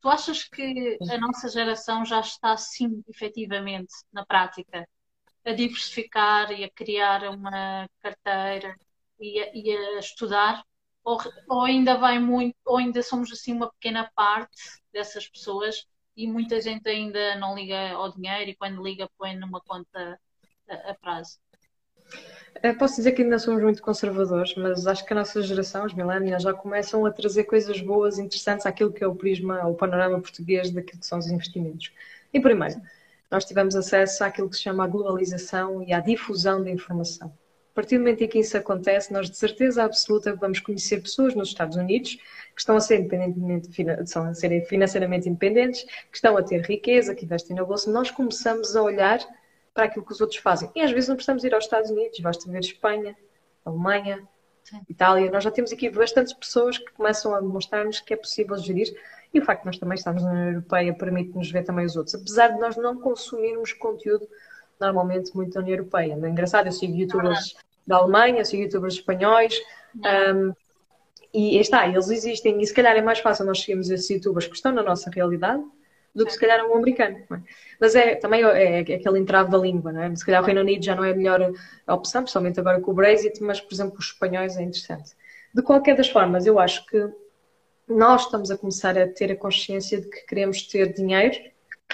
[0.00, 4.88] Tu achas que a nossa geração já está, sim, efetivamente, na prática,
[5.44, 8.76] a diversificar e a criar uma carteira
[9.18, 10.64] e a, e a estudar?
[11.02, 11.18] Ou,
[11.48, 14.56] ou, ainda vai muito, ou ainda somos assim uma pequena parte
[14.92, 15.84] dessas pessoas
[16.16, 20.20] e muita gente ainda não liga ao dinheiro e quando liga põe numa conta
[20.68, 21.40] a, a prazo?
[22.78, 26.42] Posso dizer que ainda somos muito conservadores, mas acho que a nossa geração, os millennials,
[26.42, 30.70] já começam a trazer coisas boas, interessantes àquilo que é o prisma, o panorama português
[30.70, 31.92] daquilo que são os investimentos.
[32.32, 32.80] Em primeiro,
[33.30, 37.28] nós tivemos acesso àquilo que se chama a globalização e à difusão da informação.
[37.28, 41.34] A partir do momento em que isso acontece, nós de certeza absoluta vamos conhecer pessoas
[41.34, 43.68] nos Estados Unidos que estão a ser, independentemente,
[44.02, 47.92] estão a ser financeiramente independentes, que estão a ter riqueza, que investem na bolsa.
[47.92, 49.18] Nós começamos a olhar
[49.76, 50.70] para aquilo que os outros fazem.
[50.74, 53.14] E às vezes não precisamos ir aos Estados Unidos, basta ver Espanha,
[53.62, 54.26] Alemanha,
[54.64, 54.80] Sim.
[54.88, 55.30] Itália.
[55.30, 58.88] Nós já temos aqui bastantes pessoas que começam a demonstrar-nos que é possível gerir.
[59.34, 62.14] E o facto de nós também estarmos na União Europeia permite-nos ver também os outros,
[62.14, 64.26] apesar de nós não consumirmos conteúdo
[64.80, 66.18] normalmente muito da União Europeia.
[66.20, 67.54] É engraçado, eu sigo youtubers
[67.86, 69.54] da Alemanha, sigo youtubers espanhóis.
[69.94, 70.52] Um,
[71.34, 74.56] e está, eles existem, e se calhar é mais fácil nós seguirmos esses youtubers que
[74.56, 75.62] estão na nossa realidade
[76.16, 77.18] do que se calhar um americano.
[77.30, 77.38] É?
[77.78, 80.16] Mas é também é, é, aquele entrave da língua, não é?
[80.16, 81.52] Se calhar o Reino Unido já não é a melhor
[81.86, 85.12] opção, principalmente agora com o Brexit, mas por exemplo os espanhóis é interessante.
[85.54, 87.08] De qualquer das formas, eu acho que
[87.86, 91.36] nós estamos a começar a ter a consciência de que queremos ter dinheiro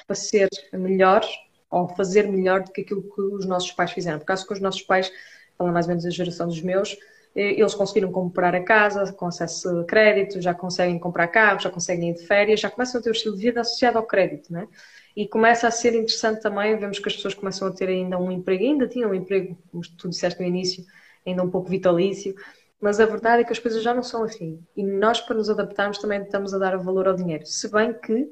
[0.06, 1.22] para ser melhor
[1.68, 4.18] ou fazer melhor do que aquilo que os nossos pais fizeram.
[4.18, 5.12] Por causa que os nossos pais,
[5.58, 6.96] falando mais ou menos da geração dos meus,
[7.34, 12.10] eles conseguiram comprar a casa com acesso a crédito, já conseguem comprar carros, já conseguem
[12.10, 14.68] ir de férias, já começam a ter o estilo de vida associado ao crédito, né?
[15.16, 18.30] E começa a ser interessante também, vemos que as pessoas começam a ter ainda um
[18.30, 20.84] emprego, ainda tinham um emprego, como tu disseste no início,
[21.26, 22.34] ainda um pouco vitalício,
[22.80, 24.60] mas a verdade é que as coisas já não são assim.
[24.76, 27.46] E nós, para nos adaptarmos, também estamos a dar valor ao dinheiro.
[27.46, 28.30] Se bem que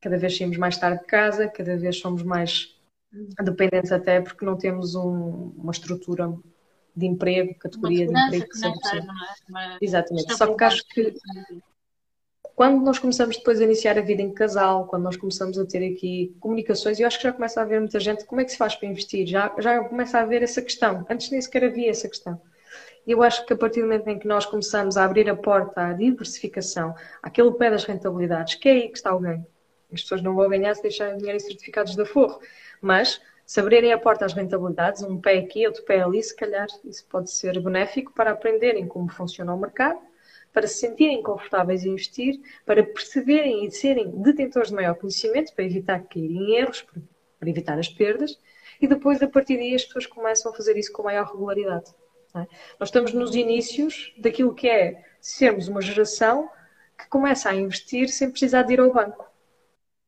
[0.00, 2.76] cada vez saímos mais tarde de casa, cada vez somos mais
[3.42, 6.32] dependentes até porque não temos um, uma estrutura
[6.98, 9.10] de emprego, categoria de emprego que seja possível.
[9.56, 9.78] É?
[9.80, 10.36] Exatamente.
[10.36, 11.14] Só que acho que
[12.54, 15.92] quando nós começamos depois a iniciar a vida em casal, quando nós começamos a ter
[15.92, 18.58] aqui comunicações, eu acho que já começa a haver muita gente, como é que se
[18.58, 19.26] faz para investir?
[19.28, 21.06] Já, já começa a haver essa questão.
[21.08, 22.40] Antes nem sequer havia essa questão.
[23.06, 25.86] Eu acho que a partir do momento em que nós começamos a abrir a porta
[25.86, 29.46] à diversificação, àquele pé das rentabilidades, que é aí que está o ganho.
[29.92, 32.40] As pessoas não vão ganhar se deixarem dinheiro em certificados de aforro.
[32.82, 36.66] Mas se abrirem a porta às rentabilidades, um pé aqui, outro pé ali, se calhar
[36.84, 39.98] isso pode ser benéfico para aprenderem como funciona o mercado,
[40.52, 45.64] para se sentirem confortáveis em investir, para perceberem e serem detentores de maior conhecimento, para
[45.64, 46.86] evitar cair em erros,
[47.40, 48.38] para evitar as perdas,
[48.78, 51.90] e depois, a partir daí, as pessoas começam a fazer isso com maior regularidade.
[52.36, 52.46] É?
[52.78, 56.50] Nós estamos nos inícios daquilo que é sermos uma geração
[56.98, 59.27] que começa a investir sem precisar de ir ao banco.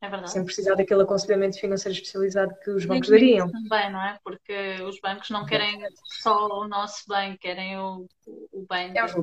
[0.03, 0.33] É verdade.
[0.33, 3.51] Sem precisar daquele aconselhamento financeiro especializado que os bancos dariam.
[3.51, 4.19] Também, não é?
[4.25, 5.79] Porque os bancos não querem
[6.23, 8.97] só o nosso bem, querem o, o bem.
[8.97, 9.15] É os.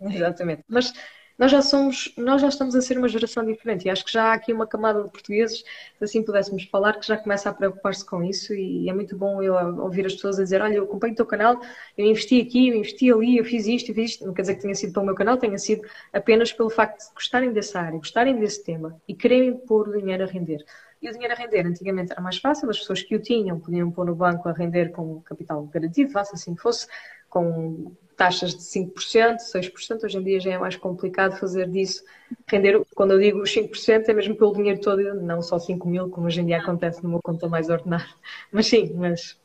[0.00, 0.64] Exatamente.
[0.66, 0.92] Mas
[1.38, 4.26] nós já somos, nós já estamos a ser uma geração diferente e acho que já
[4.26, 8.04] há aqui uma camada de portugueses, se assim pudéssemos falar, que já começa a preocupar-se
[8.04, 11.12] com isso e é muito bom eu ouvir as pessoas a dizer, olha, eu acompanho
[11.12, 11.60] o teu canal,
[11.98, 14.54] eu investi aqui, eu investi ali, eu fiz isto, eu fiz isto, não quer dizer
[14.54, 17.80] que tenha sido para o meu canal, tenha sido apenas pelo facto de gostarem dessa
[17.80, 20.64] área, gostarem desse tema e quererem pôr o dinheiro a render.
[21.02, 23.90] E o dinheiro a render, antigamente era mais fácil, as pessoas que o tinham podiam
[23.90, 26.86] pôr no banco a render com capital garantido, faça assim fosse,
[27.28, 32.04] com taxas de 5%, 6%, hoje em dia já é mais complicado fazer disso.
[32.48, 36.10] Render, quando eu digo os 5%, é mesmo pelo dinheiro todo, não só 5 mil,
[36.10, 38.06] como hoje em dia acontece numa conta mais ordenada.
[38.52, 39.38] Mas sim, mas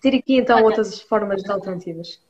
[0.00, 2.20] ter aqui então outras formas alternativas.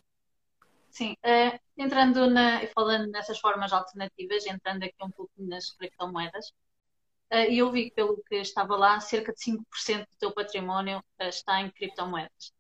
[0.91, 6.49] Sim, uh, entrando na, falando nessas formas alternativas, entrando aqui um pouco nas criptomoedas,
[7.33, 11.25] uh, eu vi que pelo que estava lá, cerca de 5% do teu património uh,
[11.25, 12.53] está em criptomoedas.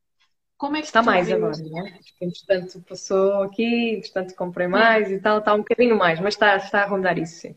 [0.61, 1.99] Como é que está mais agora, né?
[2.20, 6.83] Entretanto, passou aqui, entretanto, comprei mais e tal, está um bocadinho mais, mas está, está
[6.83, 7.57] a rondar isso, sim.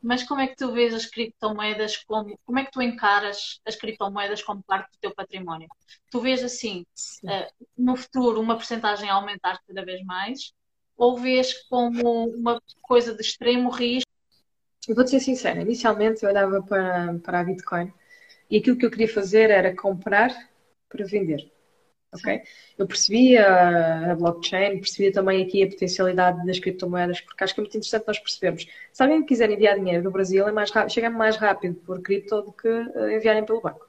[0.00, 2.38] Mas como é que tu vês as criptomoedas como.
[2.46, 5.66] Como é que tu encaras as criptomoedas como parte do teu património?
[6.12, 6.86] Tu vês assim,
[7.24, 10.52] uh, no futuro, uma porcentagem a aumentar cada vez mais?
[10.96, 14.08] Ou vês como uma coisa de extremo risco?
[14.86, 17.92] Eu vou-te ser sincera, inicialmente eu olhava para, para a Bitcoin
[18.48, 20.30] e aquilo que eu queria fazer era comprar
[20.88, 21.52] para vender
[22.14, 22.42] ok?
[22.78, 27.62] Eu percebia a blockchain, percebia também aqui a potencialidade das criptomoedas, porque acho que é
[27.62, 28.66] muito interessante nós percebermos.
[28.92, 32.52] Se alguém quiser enviar dinheiro do Brasil, é mais chega mais rápido por cripto do
[32.52, 33.88] que eh, enviarem pelo banco.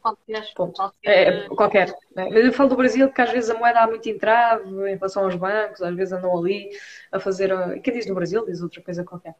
[0.00, 0.54] Qualquer.
[0.54, 0.94] Ponto.
[1.04, 1.94] É, qualquer.
[2.14, 2.28] Né?
[2.32, 5.36] Eu falo do Brasil porque às vezes a moeda há muito entrave em relação aos
[5.36, 6.70] bancos, às vezes andam ali
[7.12, 7.50] a fazer.
[7.82, 9.34] Quem diz no Brasil diz outra coisa qualquer.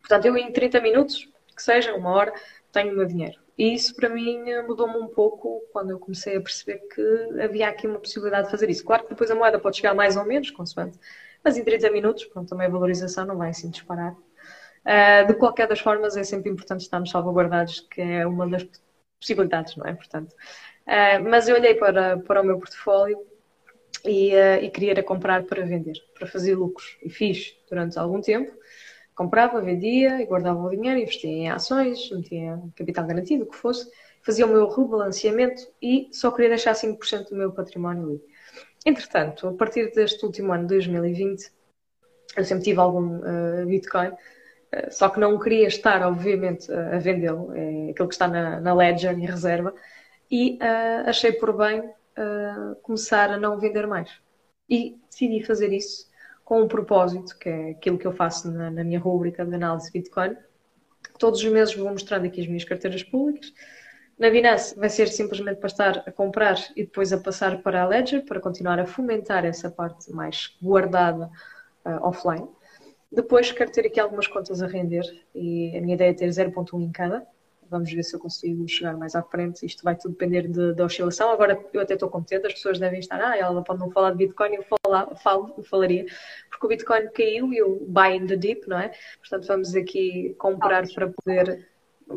[0.00, 2.32] Portanto, eu em 30 minutos, que seja, uma hora,
[2.72, 3.38] tenho o meu dinheiro.
[3.58, 7.88] E isso para mim mudou-me um pouco quando eu comecei a perceber que havia aqui
[7.88, 8.84] uma possibilidade de fazer isso.
[8.84, 10.96] Claro que depois a moeda pode chegar mais ou menos, consoante,
[11.42, 14.12] mas em 30 minutos, pronto, também a valorização não vai assim disparar.
[14.12, 18.64] Uh, de qualquer das formas, é sempre importante estarmos salvaguardados, que é uma das
[19.18, 19.92] possibilidades, não é?
[19.92, 23.18] Portanto, uh, mas eu olhei para, para o meu portfólio
[24.04, 26.96] e, uh, e queria comprar para vender, para fazer lucros.
[27.02, 28.52] E fiz durante algum tempo
[29.18, 33.90] comprava, vendia e guardava o dinheiro, investia em ações, metia capital garantido, o que fosse,
[34.22, 38.22] fazia o meu rebalanceamento e só queria deixar 5% do meu património ali.
[38.86, 41.50] Entretanto, a partir deste último ano, 2020,
[42.36, 44.16] eu sempre tive algum uh, Bitcoin, uh,
[44.92, 48.72] só que não queria estar, obviamente, uh, a vendê-lo, é aquilo que está na, na
[48.72, 49.74] Ledger, em reserva,
[50.30, 50.58] e
[51.06, 51.90] achei por bem
[52.82, 54.10] começar a não vender mais.
[54.68, 56.07] E decidi fazer isso
[56.48, 59.92] com um propósito, que é aquilo que eu faço na, na minha rúbrica de análise
[59.92, 60.34] Bitcoin.
[61.18, 63.52] Todos os meses vou mostrando aqui as minhas carteiras públicas.
[64.18, 67.86] Na Binance vai ser simplesmente para estar a comprar e depois a passar para a
[67.86, 71.30] Ledger, para continuar a fomentar essa parte mais guardada
[71.84, 72.48] uh, offline.
[73.12, 76.82] Depois quero ter aqui algumas contas a render e a minha ideia é ter 0.1
[76.82, 77.26] em cada
[77.70, 79.64] Vamos ver se eu consigo chegar mais à frente.
[79.64, 81.30] Isto vai tudo depender de, da oscilação.
[81.30, 84.18] Agora, eu até estou contente, as pessoas devem estar, ah, ela pode não falar de
[84.18, 86.06] Bitcoin, eu falar, falo, eu falaria,
[86.50, 88.92] porque o Bitcoin caiu e o buy in the deep, não é?
[89.18, 91.68] Portanto, vamos aqui comprar para poder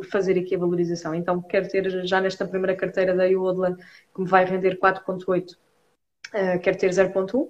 [0.09, 1.13] fazer aqui a valorização.
[1.13, 3.77] Então, quero ter já nesta primeira carteira da Yodla,
[4.15, 7.49] que me vai render 4.8, uh, quero ter 0.1.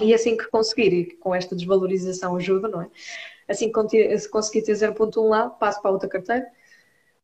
[0.00, 2.88] E assim que conseguir, e com esta desvalorização ajuda, não é?
[3.48, 6.46] Assim que conseguir ter 0.1 lá, passo para a outra carteira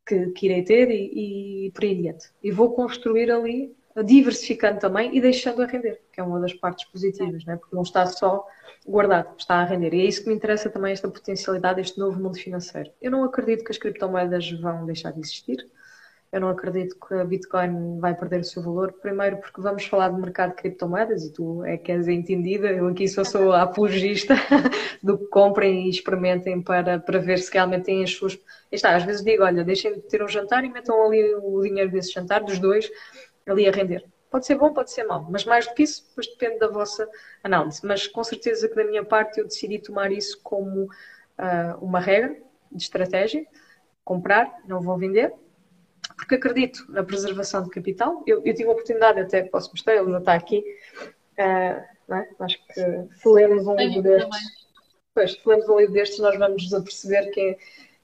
[0.06, 2.30] que, que irei ter e, e por aí adiante.
[2.42, 6.86] E vou construir ali, diversificando também e deixando a render, que é uma das partes
[6.88, 7.56] positivas, né?
[7.56, 8.46] porque não está só
[8.86, 9.92] guardado, está a render.
[9.94, 12.90] E é isso que me interessa também, esta potencialidade, este novo mundo financeiro.
[13.00, 15.66] Eu não acredito que as criptomoedas vão deixar de existir.
[16.36, 18.92] Eu não acredito que a Bitcoin vai perder o seu valor.
[19.00, 22.68] Primeiro, porque vamos falar de mercado de criptomoedas e tu é que és entendida.
[22.68, 24.34] Eu aqui só sou a apologista
[25.02, 28.38] do que comprem e experimentem para, para ver se realmente têm as suas.
[28.70, 31.90] Está, às vezes digo: olha, deixem de ter um jantar e metam ali o dinheiro
[31.90, 32.86] desse jantar, dos dois,
[33.46, 34.04] ali a render.
[34.30, 37.08] Pode ser bom, pode ser mau, mas mais do que isso, depois depende da vossa
[37.42, 37.80] análise.
[37.82, 42.36] Mas com certeza que da minha parte eu decidi tomar isso como uh, uma regra
[42.70, 43.42] de estratégia:
[44.04, 45.32] comprar, não vou vender
[46.16, 48.22] porque acredito na preservação de capital.
[48.26, 50.64] Eu, eu tive a oportunidade, até posso mostrar, ele ainda está aqui.
[51.38, 52.28] Uh, é?
[52.40, 54.38] Acho que se lermos um livro destes,
[55.14, 57.58] pois, se lermos um livro destes, nós vamos nos aperceber que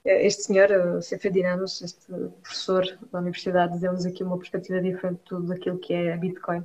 [0.05, 1.29] é, este senhor, o C.F.
[1.63, 2.05] Este
[2.41, 6.63] professor da universidade, deu-nos aqui uma perspectiva diferente de tudo aquilo que é a Bitcoin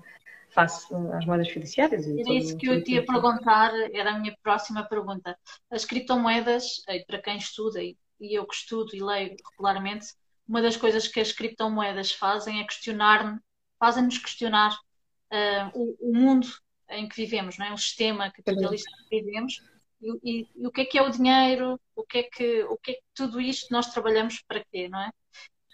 [0.51, 2.07] face às moedas fiduciárias.
[2.07, 5.37] Era isso que eu te ia perguntar, era a minha próxima pergunta.
[5.71, 10.07] As criptomoedas, para quem estuda, e eu que estudo e leio regularmente,
[10.49, 13.39] uma das coisas que as criptomoedas fazem é questionar,
[13.79, 16.49] fazem-nos questionar uh, o, o, mundo
[16.89, 17.73] em que vivemos, não é?
[17.73, 19.63] o sistema capitalista que vivemos,
[20.01, 22.93] e, e, o que é que é o dinheiro, o que é que, o que
[22.93, 25.11] é que tudo isto nós trabalhamos para quê, não é?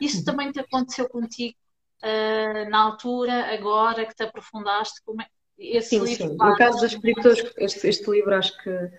[0.01, 0.25] Isso uhum.
[0.25, 1.57] também te aconteceu contigo
[2.03, 5.01] uh, na altura, agora que te aprofundaste?
[5.05, 6.37] Como é, esse sim, livro sim.
[6.37, 8.91] No caso das criptos, este, este livro acho que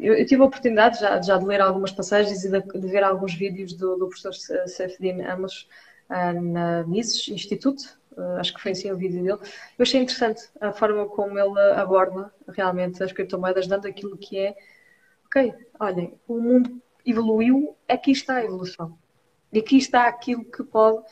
[0.00, 3.02] eu, eu, tive a oportunidade já, já de ler algumas passagens e de, de ver
[3.02, 4.32] alguns vídeos do, do professor
[4.66, 5.68] Sefdin Amos
[6.08, 9.38] uh, na Mises Institute, uh, acho que foi assim o vídeo dele.
[9.78, 14.56] Eu achei interessante a forma como ele aborda realmente as criptomoedas, dando aquilo que é,
[15.26, 18.98] ok, olhem, o mundo evoluiu, aqui está a evolução.
[19.52, 21.02] E aqui está aquilo que pode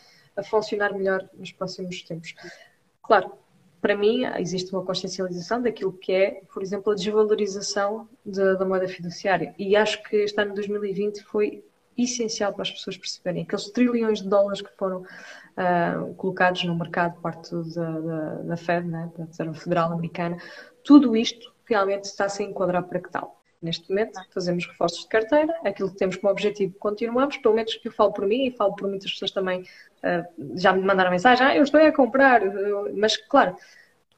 [0.44, 2.34] funcionar melhor nos próximos tempos.
[3.02, 3.32] Claro,
[3.80, 8.88] para mim, existe uma consciencialização daquilo que é, por exemplo, a desvalorização de, da moeda
[8.88, 9.54] fiduciária.
[9.58, 11.64] E acho que este ano de 2020 foi
[11.96, 17.20] essencial para as pessoas perceberem aqueles trilhões de dólares que foram uh, colocados no mercado,
[17.20, 20.36] parte da, da, da Fed, né, da Reserva Federal Americana,
[20.84, 23.38] tudo isto realmente está a se enquadrar para que tal.
[23.60, 27.90] Neste momento, fazemos reforços de carteira, aquilo que temos como objetivo continuamos, pelo menos eu
[27.90, 29.64] falo por mim e falo por muitas pessoas também,
[30.54, 32.40] já me mandaram mensagem, ah, eu estou a comprar,
[32.94, 33.56] mas claro,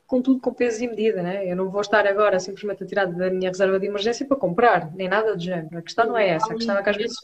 [0.06, 1.50] com tudo com peso e medida, né?
[1.50, 4.92] Eu não vou estar agora simplesmente a tirar da minha reserva de emergência para comprar,
[4.92, 5.78] nem nada do género.
[5.78, 7.16] A questão não é essa, a questão é que às vezes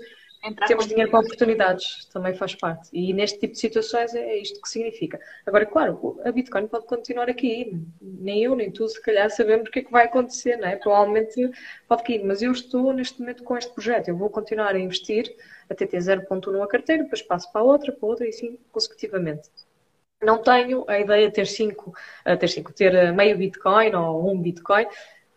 [0.44, 2.88] Entrar Temos dinheiro para oportunidades, também faz parte.
[2.92, 5.20] E neste tipo de situações é, isto que significa.
[5.44, 7.80] Agora, claro, a Bitcoin pode continuar aqui.
[8.00, 10.76] Nem eu, nem tu, se calhar, sabemos o que é que vai acontecer, não é?
[10.76, 11.50] Provavelmente
[11.88, 12.24] pode cair.
[12.24, 14.08] Mas eu estou neste momento com este projeto.
[14.08, 15.34] Eu vou continuar a investir
[15.68, 19.50] até ter 0.1 numa carteira, depois passo para outra, para outra e assim consecutivamente.
[20.22, 21.92] Não tenho a ideia de ter 5,
[22.40, 24.86] ter, cinco, ter meio Bitcoin ou um Bitcoin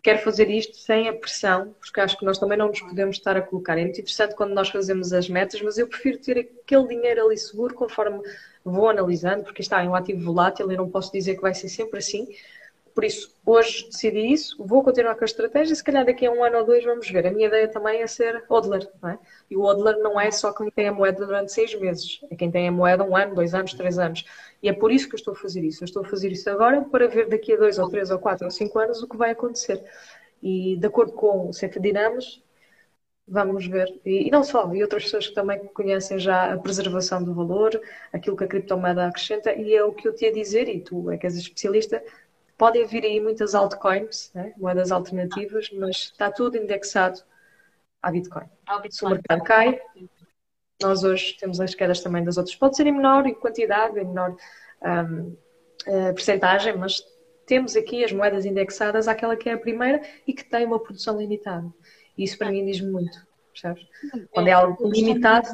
[0.02, 3.36] quero fazer isto sem a pressão, porque acho que nós também não nos podemos estar
[3.36, 3.78] a colocar.
[3.78, 7.36] É muito interessante quando nós fazemos as metas, mas eu prefiro ter aquele dinheiro ali
[7.36, 8.20] seguro conforme
[8.64, 11.68] vou analisando, porque está em um ativo volátil e não posso dizer que vai ser
[11.68, 12.26] sempre assim.
[12.94, 16.42] Por isso, hoje decidi isso, vou continuar com a estratégia, se calhar daqui a um
[16.42, 17.26] ano ou dois vamos ver.
[17.26, 19.18] A minha ideia também é ser hodler, é?
[19.48, 22.50] E o hodler não é só quem tem a moeda durante seis meses, é quem
[22.50, 24.24] tem a moeda um ano, dois anos, três anos.
[24.62, 25.82] E é por isso que eu estou a fazer isso.
[25.82, 28.44] Eu estou a fazer isso agora para ver daqui a dois ou três ou quatro
[28.46, 29.82] ou cinco anos o que vai acontecer.
[30.42, 32.42] E de acordo com o Dinamos,
[33.30, 33.88] vamos ver.
[34.04, 37.80] E, e, não só, e outras pessoas que também conhecem já a preservação do valor,
[38.12, 41.10] aquilo que a criptomoeda acrescenta, e é o que eu te ia dizer, e tu
[41.10, 42.02] é que és especialista,
[42.60, 44.52] podem vir aí muitas altcoins, né?
[44.58, 47.18] moedas alternativas, mas está tudo indexado
[48.02, 48.44] à Bitcoin.
[48.82, 48.90] Bitcoin.
[48.90, 49.80] Se o mercado cai,
[50.82, 52.54] nós hoje temos as quedas também das outras.
[52.54, 54.36] Pode ser em menor em quantidade, em menor
[54.82, 55.38] um, uh,
[55.86, 57.02] eh, percentagem, mas
[57.46, 61.18] temos aqui as moedas indexadas àquela que é a primeira e que tem uma produção
[61.18, 61.66] limitada.
[62.18, 63.86] E isso para mim diz muito, percebes?
[64.32, 65.48] Quando é algo limitado.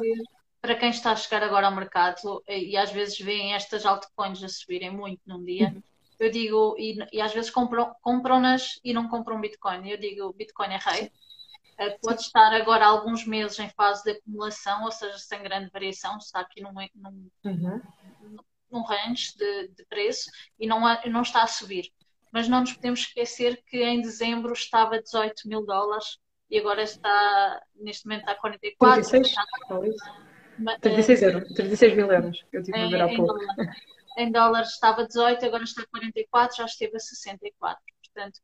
[0.61, 4.49] Para quem está a chegar agora ao mercado e às vezes veem estas altcoins a
[4.49, 5.81] subirem muito num dia, uhum.
[6.19, 8.41] Eu digo, e, e, às vezes compram-nas compram
[8.83, 9.89] e não compram Bitcoin.
[9.89, 11.11] Eu digo, Bitcoin é rei,
[11.77, 16.17] eh, pode estar agora alguns meses em fase de acumulação, ou seja, sem grande variação,
[16.17, 17.81] está aqui num, num, uhum.
[18.71, 21.91] num range de, de, preço e não, não está a subir.
[22.31, 26.17] Mas não nos podemos esquecer que em dezembro estava 18 mil dólares
[26.49, 29.09] e agora está, neste momento está a 44.
[29.09, 29.27] 36?
[29.27, 33.37] Está, 36 euros, 36 mil euros, eu tive a ver há pouco.
[34.17, 37.81] Em dólares estava 18, agora está a 44, já esteve a 64.
[38.03, 38.37] Portanto,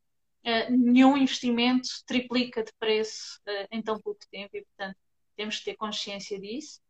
[0.46, 4.96] uh, nenhum investimento triplica de preço uh, em tão pouco tempo e, portanto,
[5.36, 6.80] temos que ter consciência disso.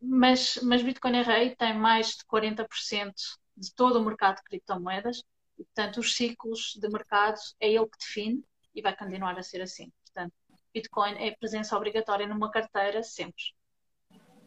[0.00, 3.12] Mas, mas Bitcoin Array tem mais de 40%
[3.56, 5.22] de todo o mercado de criptomoedas
[5.58, 8.44] e, portanto, os ciclos de mercado é ele que define
[8.74, 9.92] e vai continuar a ser assim.
[10.04, 10.32] Portanto,
[10.72, 13.42] Bitcoin é presença obrigatória numa carteira sempre.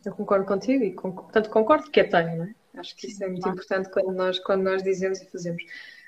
[0.05, 2.55] Eu concordo contigo e, portanto, concordo que é tenho, não é?
[2.77, 5.63] Acho que isso é muito importante quando nós, quando nós dizemos e fazemos.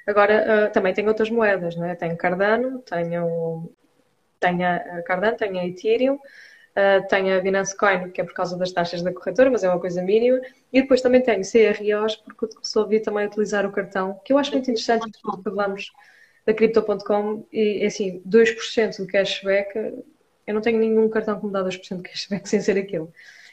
[0.08, 1.96] Agora, uh, também tenho outras moedas, não é?
[1.96, 3.72] Tenho Cardano, tenho,
[4.40, 8.58] tenho a Cardano, tenho a Ethereum, uh, tenho a Binance Coin, que é por causa
[8.58, 10.40] das taxas da corretora, mas é uma coisa mínima.
[10.74, 14.72] E depois também tenho CROs, porque resolvi também utilizar o cartão, que eu acho muito
[14.72, 15.92] interessante, porque falamos
[16.46, 19.76] da Crypto.com e, assim, 2% de cashback,
[20.48, 23.08] eu não tenho nenhum cartão que me dá 2% de cashback sem ser aquele.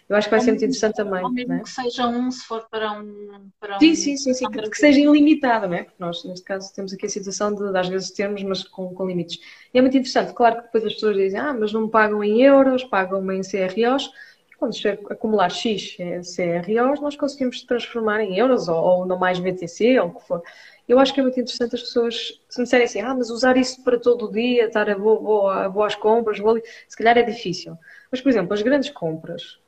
[0.09, 1.23] Eu acho que vai ser muito interessante também.
[1.23, 1.61] Ou mesmo é?
[1.61, 3.51] que seja um, se for para um.
[3.59, 5.83] Para sim, um, sim, sim, sim, que, que, seja ilimitado, não é?
[5.83, 8.95] Porque nós, neste caso, temos aqui a situação de, de às vezes termos, mas com,
[8.95, 9.41] com limites.
[9.75, 10.33] E é muito interessante.
[10.33, 14.11] Claro que depois as pessoas dizem, ah, mas não pagam em euros, pagam em CROs.
[14.49, 19.41] E quando se acumular X CROs, nós conseguimos transformar em euros ou, ou no mais
[19.41, 20.41] BTC ou o que for.
[20.89, 23.57] Eu acho que é muito interessante as pessoas, se me disserem assim, ah, mas usar
[23.57, 27.77] isso para todo o dia, estar a boas compras, vou ali, se calhar é difícil.
[28.11, 29.59] Mas, por exemplo, as grandes compras,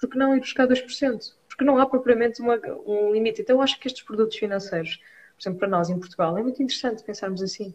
[0.00, 1.34] porque não ir buscar 2%?
[1.48, 3.42] Porque não há propriamente uma, um limite.
[3.42, 4.96] Então, eu acho que estes produtos financeiros,
[5.36, 7.74] por exemplo, para nós em Portugal, é muito interessante pensarmos assim.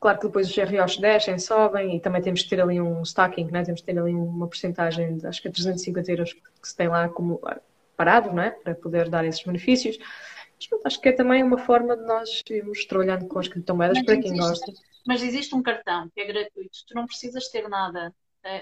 [0.00, 3.50] Claro que depois os ROs descem, sobem e também temos que ter ali um stacking,
[3.50, 3.62] né?
[3.62, 7.08] temos que ter ali uma porcentagem, acho que é 350 euros que se tem lá
[7.08, 7.40] como
[7.96, 8.50] parado, não é?
[8.50, 9.98] Para poder dar esses benefícios.
[10.70, 14.06] Mas acho que é também uma forma de nós irmos trabalhando com as criptomoedas mas
[14.06, 14.72] para quem existe, gosta.
[15.06, 18.12] Mas existe um cartão que é gratuito, tu não precisas ter nada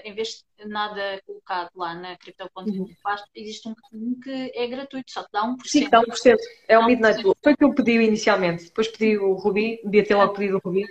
[0.03, 2.87] em vez de nada colocado lá na Crypto.com, uhum.
[3.35, 5.57] existe um, um, que é gratuito, só te dá 1%.
[5.65, 6.37] Sim, dá 1%.
[6.67, 7.35] É o Midnight Blue.
[7.43, 8.65] Foi o que eu pedi inicialmente.
[8.65, 10.85] Depois pedi o Ruby, devia ter logo pedido o Ruby.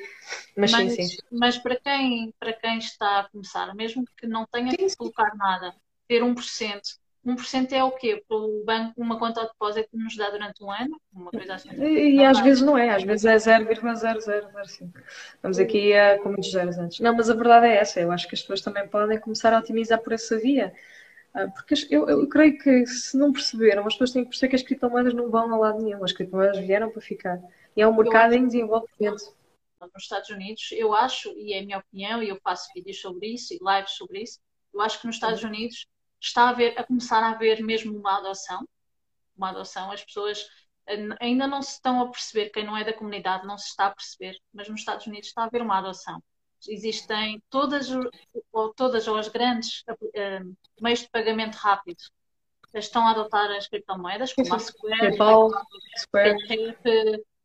[0.56, 1.16] Mas, mas, sim, sim.
[1.30, 5.34] Mas para quem, para quem está a começar, mesmo que não tenha sim, que colocar
[5.36, 5.74] nada,
[6.08, 6.80] ter 1%,
[7.26, 8.22] 1% é o quê?
[8.30, 10.98] O banco, uma conta de depósito que nos dá durante um ano?
[11.12, 11.70] Uma coisa assim.
[11.72, 14.90] E, e às vezes não é, às vezes é 0,0005.
[15.42, 17.00] Vamos aqui a, com muitos zeros antes.
[17.00, 18.00] Não, mas a verdade é essa.
[18.00, 20.72] Eu acho que as pessoas também podem começar a otimizar por essa via.
[21.34, 24.56] Ah, porque eu, eu creio que se não perceberam, as pessoas têm que perceber que
[24.56, 26.02] as criptomoedas não vão a lado nenhum.
[26.02, 27.38] As criptomoedas vieram para ficar.
[27.76, 29.34] E é um mercado em desenvolvimento.
[29.80, 33.28] Nos Estados Unidos, eu acho, e é a minha opinião, e eu faço vídeos sobre
[33.28, 34.38] isso e lives sobre isso,
[34.74, 35.86] eu acho que nos Estados Unidos
[36.20, 38.66] está a, ver, a começar a haver mesmo uma adoção.
[39.36, 40.46] Uma adoção, as pessoas
[41.20, 43.94] ainda não se estão a perceber, quem não é da comunidade não se está a
[43.94, 46.22] perceber, mas nos Estados Unidos está a haver uma adoção.
[46.68, 47.88] Existem todas,
[48.52, 51.98] ou todas ou as grandes uh, meios de pagamento rápido
[52.74, 55.50] estão a adotar as criptomoedas, como a Square, PayPal,
[55.96, 56.36] Square.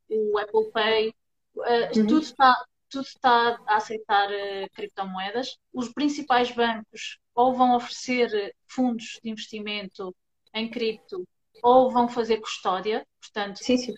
[0.10, 1.10] o Apple Pay,
[1.56, 2.08] uh, uhum.
[2.08, 5.58] tudo, está, tudo está a aceitar uh, criptomoedas.
[5.74, 10.16] Os principais bancos ou vão oferecer fundos de investimento
[10.54, 11.28] em cripto
[11.62, 13.06] ou vão fazer custódia.
[13.20, 13.94] Portanto, sim, sim.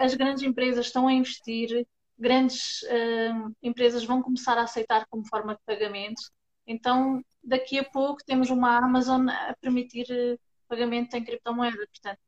[0.00, 1.86] as grandes empresas estão a investir,
[2.18, 6.22] grandes uh, empresas vão começar a aceitar como forma de pagamento.
[6.66, 10.38] Então, daqui a pouco temos uma Amazon a permitir uh,
[10.68, 11.86] pagamento em criptomoeda.
[11.86, 12.20] Portanto,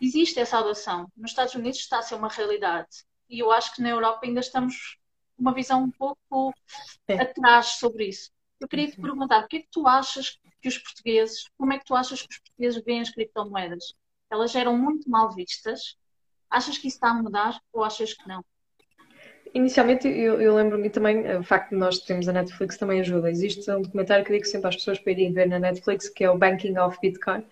[0.00, 1.08] existe essa adoção.
[1.16, 3.04] Nos Estados Unidos está a ser uma realidade.
[3.28, 4.98] E eu acho que na Europa ainda estamos
[5.38, 6.54] uma visão um pouco
[7.08, 7.20] é.
[7.20, 8.30] atrás sobre isso.
[8.64, 11.78] Eu queria te perguntar, o que é que tu achas que os portugueses, como é
[11.78, 13.92] que tu achas que os portugueses veem as criptomoedas?
[14.32, 15.98] Elas eram muito mal vistas.
[16.48, 18.42] Achas que isso está a mudar ou achas que não?
[19.52, 23.30] Inicialmente, eu, eu lembro-me também, o facto de nós termos a Netflix também ajuda.
[23.30, 26.24] Existe um documentário que eu digo sempre às pessoas para irem ver na Netflix, que
[26.24, 27.44] é o Banking of Bitcoin,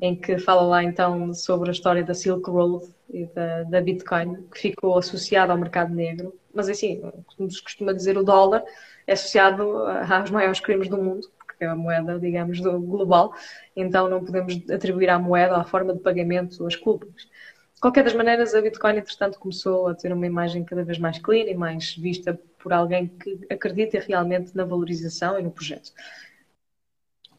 [0.00, 4.46] em que fala lá então sobre a história da Silk Road e da, da Bitcoin,
[4.52, 6.34] que ficou associada ao mercado negro.
[6.54, 7.00] Mas assim,
[7.36, 8.64] como se costuma dizer, o dólar
[9.06, 13.34] é associado aos maiores crimes do mundo, porque é a moeda, digamos, global,
[13.74, 17.28] então não podemos atribuir à moeda, à forma de pagamento, as culpas.
[17.74, 21.18] De qualquer das maneiras, a Bitcoin, entretanto, começou a ter uma imagem cada vez mais
[21.18, 25.92] clean e mais vista por alguém que acredita realmente na valorização e no projeto.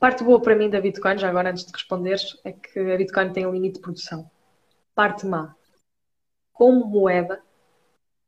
[0.01, 3.31] Parte boa para mim da Bitcoin, já agora antes de responder, é que a Bitcoin
[3.31, 4.27] tem um limite de produção.
[4.95, 5.55] Parte má.
[6.51, 7.39] Como moeda,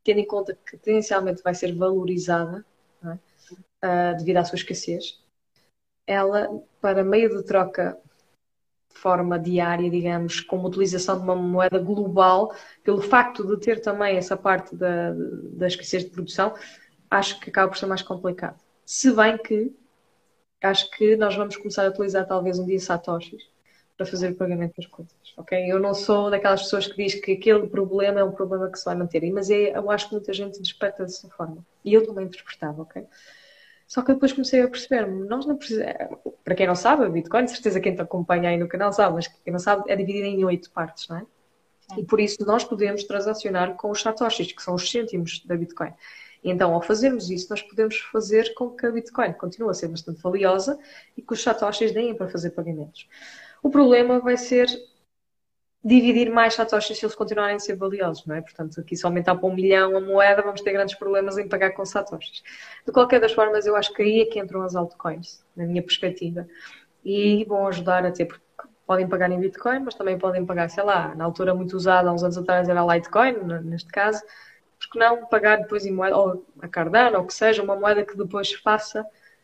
[0.04, 2.64] tendo em conta que potencialmente vai ser valorizada,
[3.02, 5.20] uh, devido à sua escassez,
[6.06, 6.48] ela,
[6.80, 7.98] para meio de troca
[8.88, 12.54] de forma diária, digamos, com uma utilização de uma moeda global,
[12.84, 15.12] pelo facto de ter também essa parte da,
[15.54, 16.54] da escassez de produção,
[17.10, 18.60] acho que acaba por ser mais complicado.
[18.86, 19.74] Se bem que
[20.64, 23.42] acho que nós vamos começar a utilizar talvez um dia satoshis
[23.96, 25.70] para fazer o pagamento das contas, ok?
[25.70, 28.84] Eu não sou daquelas pessoas que diz que aquele problema é um problema que se
[28.84, 31.64] vai manter, mas é, eu acho que muita gente interpreta dessa forma.
[31.84, 33.04] E eu também interpretava, ok?
[33.86, 35.94] Só que depois comecei a perceber, nós não precisamos.
[36.42, 39.28] Para quem não sabe, a Bitcoin, certeza quem te acompanha aí no canal sabe, mas
[39.28, 41.26] quem não sabe, é dividida em oito partes, não é?
[41.98, 45.92] E por isso nós podemos transacionar com os satoshis, que são os cêntimos da Bitcoin.
[46.44, 50.20] Então, ao fazermos isso, nós podemos fazer com que a Bitcoin continue a ser bastante
[50.20, 50.78] valiosa
[51.16, 53.08] e que os satoshis deem para fazer pagamentos.
[53.62, 54.68] O problema vai ser
[55.82, 58.40] dividir mais satoshis se eles continuarem a ser valiosos, não é?
[58.40, 61.72] Portanto, aqui se aumentar para um milhão a moeda, vamos ter grandes problemas em pagar
[61.72, 62.42] com satoshis.
[62.86, 65.82] De qualquer das formas, eu acho que aí é que entram as altcoins, na minha
[65.82, 66.46] perspectiva,
[67.04, 68.44] e vão ajudar a ter, porque
[68.86, 72.12] podem pagar em Bitcoin, mas também podem pagar, sei lá, na altura muito usada, há
[72.12, 73.34] uns anos atrás era a Litecoin,
[73.64, 74.22] neste caso,
[74.86, 78.16] porque não pagar depois em moeda, ou a Cardano, ou que seja, uma moeda que
[78.16, 79.02] depois faça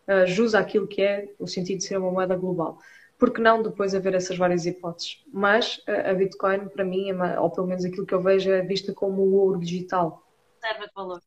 [0.09, 2.79] uh, jus àquilo que é o sentido de ser uma moeda global
[3.21, 5.23] porque não depois haver essas várias hipóteses.
[5.31, 8.95] Mas a Bitcoin, para mim, é ou pelo menos aquilo que eu vejo, é vista
[8.95, 10.27] como o ouro digital.
[10.59, 11.21] Serve de valor.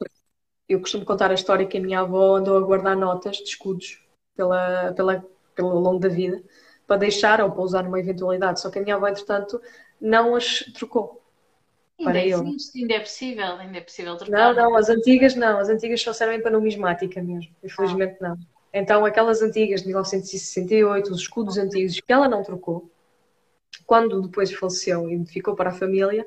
[0.67, 4.03] Eu costumo contar a história que a minha avó andou a guardar notas de escudos
[4.35, 5.23] pela, pela,
[5.55, 6.41] pelo longo da vida
[6.87, 8.59] para deixar ou para usar numa eventualidade.
[8.59, 9.61] Só que a minha avó, entretanto,
[10.01, 11.22] não as trocou.
[12.07, 14.53] Ainda existe, ainda é possível, ainda é possível trocar.
[14.53, 18.29] Não, não, as antigas não, as antigas só servem para numismática mesmo, infelizmente ah.
[18.29, 18.37] não.
[18.73, 22.89] Então, aquelas antigas de 1968, os escudos antigos que ela não trocou,
[23.85, 26.25] quando depois faleceu e ficou para a família,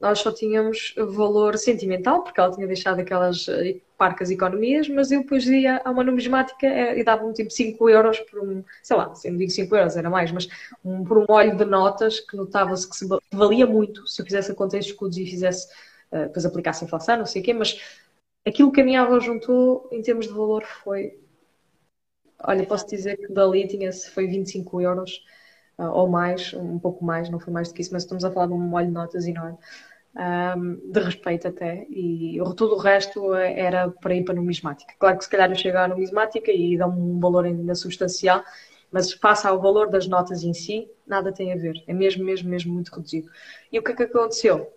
[0.00, 5.22] nós só tínhamos valor sentimental, porque ela tinha deixado aquelas eh, parcas economias, mas eu
[5.22, 9.14] depois ia a uma numismática eh, e dava-me tipo 5 euros por um, sei lá,
[9.14, 10.48] se não digo 5 euros, era mais, mas
[10.84, 14.52] um, por um óleo de notas que notava-se que, se, valia muito se eu fizesse
[14.52, 15.66] a conta em escudos e fizesse,
[16.12, 17.80] uh, depois aplicasse inflação, não sei o quê, mas
[18.46, 21.18] aquilo que a minha avó juntou em termos de valor foi.
[22.40, 25.22] Olha, posso dizer que dali tinha foi 25 euros
[25.78, 28.46] ou mais, um pouco mais, não foi mais do que isso, mas estamos a falar
[28.46, 29.58] de um molho de notas enorme.
[30.18, 34.94] Um, de respeito até, e todo o resto era para ir para a numismática.
[34.98, 38.42] Claro que se calhar eu chego à numismática e dá um valor ainda substancial,
[38.90, 41.84] mas face ao valor das notas em si, nada tem a ver.
[41.86, 43.30] É mesmo, mesmo, mesmo muito reduzido.
[43.70, 44.72] E o que é que aconteceu?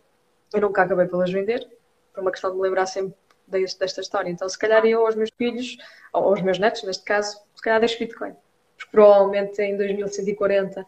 [0.53, 1.65] Eu nunca acabei pelas vender,
[2.13, 3.15] por uma questão de me lembrar sempre
[3.47, 4.29] desta história.
[4.29, 5.77] Então, se calhar eu aos meus filhos,
[6.11, 8.35] ou aos meus netos, neste caso, se calhar deixo Bitcoin
[8.91, 10.85] provavelmente em 2140,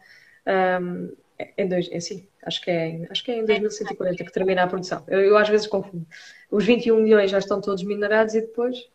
[0.80, 1.16] um,
[1.56, 4.62] em dois, é assim, acho que é, em, acho que é em 2140 que termina
[4.62, 5.04] a produção.
[5.08, 6.06] Eu, eu, às vezes confundo.
[6.50, 8.88] Os 21 milhões já estão todos minerados e depois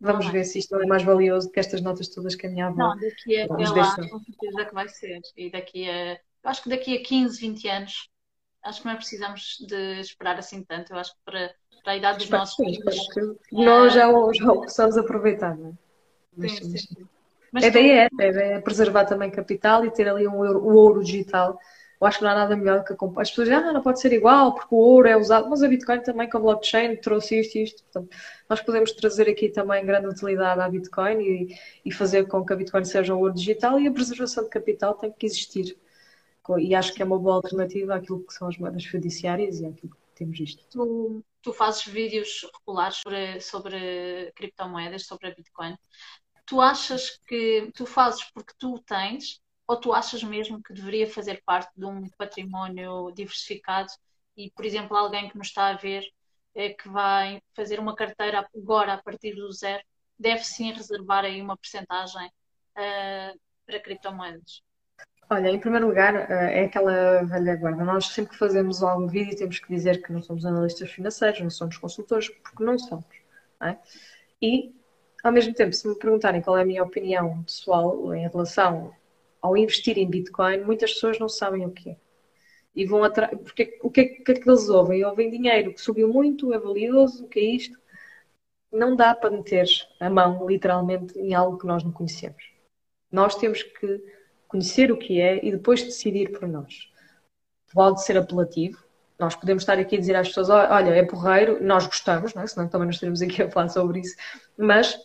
[0.00, 2.66] vamos ver se isto é mais valioso do que estas notas todas que a minha
[2.66, 2.76] avó.
[2.76, 5.20] Não, daqui a, é lá, com certeza que vai ser.
[5.36, 8.10] E daqui a, eu acho que daqui a 15, 20 anos,
[8.62, 10.92] acho que não é precisamos de esperar assim tanto.
[10.92, 13.06] Eu acho que para, para a idade dos nossos filhos.
[13.52, 14.02] Nós já,
[14.32, 15.72] já o possamos aproveitar, não é?
[16.36, 17.08] Mas, sim, sim.
[17.54, 20.74] Mas a ideia é, ideia é preservar também capital e ter ali um euro, o
[20.74, 21.56] ouro digital.
[22.00, 24.00] Eu acho que não há nada melhor que a As pessoas dizem, ah, não pode
[24.00, 27.38] ser igual, porque o ouro é usado, mas a Bitcoin também com a blockchain trouxe
[27.38, 27.84] isto e isto.
[27.84, 28.16] Portanto,
[28.50, 32.56] nós podemos trazer aqui também grande utilidade à Bitcoin e, e fazer com que a
[32.56, 35.76] Bitcoin seja um ouro digital e a preservação de capital tem que existir.
[36.58, 39.92] E acho que é uma boa alternativa àquilo que são as moedas fiduciárias e àquilo
[39.92, 40.64] que temos isto.
[40.72, 45.76] Tu, tu fazes vídeos regulares sobre, sobre criptomoedas, sobre a Bitcoin
[46.46, 51.10] tu achas que tu fazes porque tu o tens ou tu achas mesmo que deveria
[51.10, 53.90] fazer parte de um património diversificado
[54.36, 56.04] e, por exemplo, alguém que nos está a ver
[56.54, 59.82] é, que vai fazer uma carteira agora a partir do zero,
[60.18, 64.62] deve sim reservar aí uma porcentagem uh, para criptomoedas?
[65.30, 67.84] Olha, em primeiro lugar, uh, é aquela velha guarda.
[67.84, 71.50] Nós sempre que fazemos algum vídeo temos que dizer que não somos analistas financeiros, não
[71.50, 73.06] somos consultores, porque não somos.
[73.60, 73.80] Não é?
[74.40, 74.74] E
[75.24, 78.94] ao mesmo tempo, se me perguntarem qual é a minha opinião pessoal em relação
[79.40, 81.96] ao investir em Bitcoin, muitas pessoas não sabem o que é.
[82.76, 83.36] E vão atrás.
[83.42, 85.02] Porque o que é, que é que eles ouvem?
[85.02, 87.78] Ouvem dinheiro que subiu muito, é valioso, o que é isto?
[88.70, 89.66] Não dá para meter
[89.98, 92.42] a mão, literalmente, em algo que nós não conhecemos.
[93.10, 94.04] Nós temos que
[94.46, 96.90] conhecer o que é e depois decidir por nós.
[97.72, 98.84] Pode ser apelativo,
[99.18, 102.46] nós podemos estar aqui a dizer às pessoas, olha, é porreiro, nós gostamos, não é?
[102.46, 104.16] senão também não estaremos aqui a falar sobre isso,
[104.56, 104.98] mas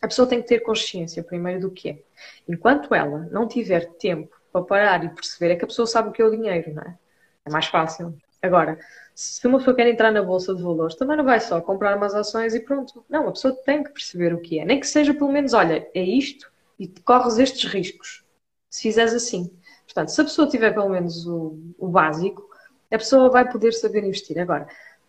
[0.00, 2.02] a pessoa tem que ter consciência primeiro do que é.
[2.48, 6.12] Enquanto ela não tiver tempo para parar e perceber, é que a pessoa sabe o
[6.12, 6.98] que é o dinheiro, não é?
[7.44, 8.14] É mais fácil.
[8.42, 8.78] Agora,
[9.14, 12.14] se uma pessoa quer entrar na bolsa de valores, também não vai só comprar umas
[12.14, 13.04] ações e pronto.
[13.08, 14.64] Não, a pessoa tem que perceber o que é.
[14.64, 18.24] Nem que seja pelo menos, olha, é isto e corres estes riscos.
[18.70, 19.50] Se fizeres assim.
[19.84, 22.48] Portanto, se a pessoa tiver pelo menos o, o básico,
[22.90, 24.38] a pessoa vai poder saber investir.
[24.38, 24.66] Agora,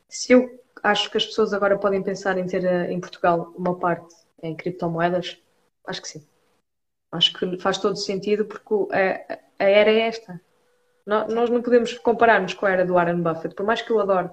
[0.09, 3.77] se eu acho que as pessoas agora podem pensar em ter eh, em Portugal uma
[3.77, 5.41] parte em criptomoedas?
[5.85, 6.27] Acho que sim.
[7.11, 10.39] Acho que faz todo sentido porque a, a era é esta.
[11.05, 14.29] Nós não podemos comparar-nos com a era do Warren Buffett, por mais que eu adore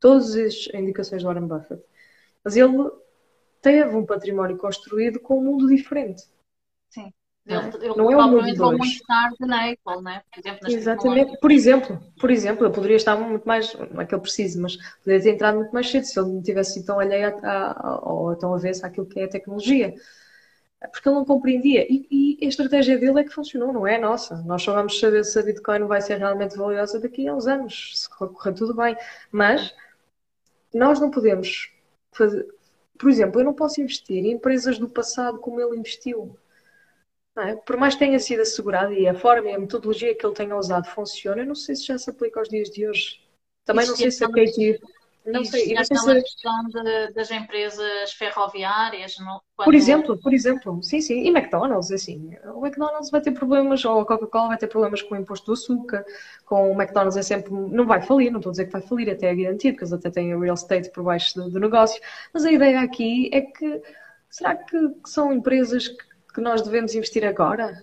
[0.00, 1.82] todas as indicações do Warren Buffett.
[2.42, 2.90] Mas ele
[3.60, 6.22] teve um património construído com um mundo diferente.
[6.88, 7.12] Sim.
[7.46, 10.22] Ele, ele não é um mundo vão muito tarde na Apple, né?
[10.32, 11.38] Por exemplo, Exatamente.
[11.38, 14.76] Por exemplo, por exemplo, eu poderia estar muito mais, não é que eu preciso, mas
[15.02, 17.34] poderia ter entrado muito mais cedo se ele não tivesse sido tão alheio
[18.02, 19.94] ou tão avesso àquilo que é a tecnologia.
[20.90, 21.86] Porque ele não compreendia.
[21.90, 22.06] E,
[22.40, 24.36] e, a estratégia dele é que funcionou, não é a nossa.
[24.42, 27.92] Nós só vamos saber se a Bitcoin vai ser realmente valiosa daqui a uns anos,
[28.00, 28.96] se correr tudo bem.
[29.30, 29.74] Mas
[30.72, 31.70] nós não podemos
[32.12, 32.46] fazer.
[32.98, 36.36] Por exemplo, eu não posso investir em empresas do passado como ele investiu.
[37.36, 37.56] É?
[37.56, 40.56] Por mais que tenha sido assegurado e a forma e a metodologia que ele tenha
[40.56, 43.20] usado funciona, eu não sei se já se aplica aos dias de hoje.
[43.64, 44.80] Também não sei se a Katie.
[45.26, 46.22] Não sei, não sei se...
[46.22, 49.16] questão de, das empresas ferroviárias.
[49.16, 49.64] Quando...
[49.64, 54.00] Por exemplo, por exemplo, sim, sim, e McDonald's, assim, o McDonald's vai ter problemas, ou
[54.00, 56.04] a Coca-Cola vai ter problemas com o imposto do açúcar,
[56.44, 59.10] com o McDonald's é sempre, não vai falir, não estou a dizer que vai falir,
[59.10, 61.98] até é garantido, porque eles até têm o real estate por baixo do, do negócio,
[62.30, 63.80] mas a ideia aqui é que,
[64.28, 64.76] será que
[65.06, 67.82] são empresas que que nós devemos investir agora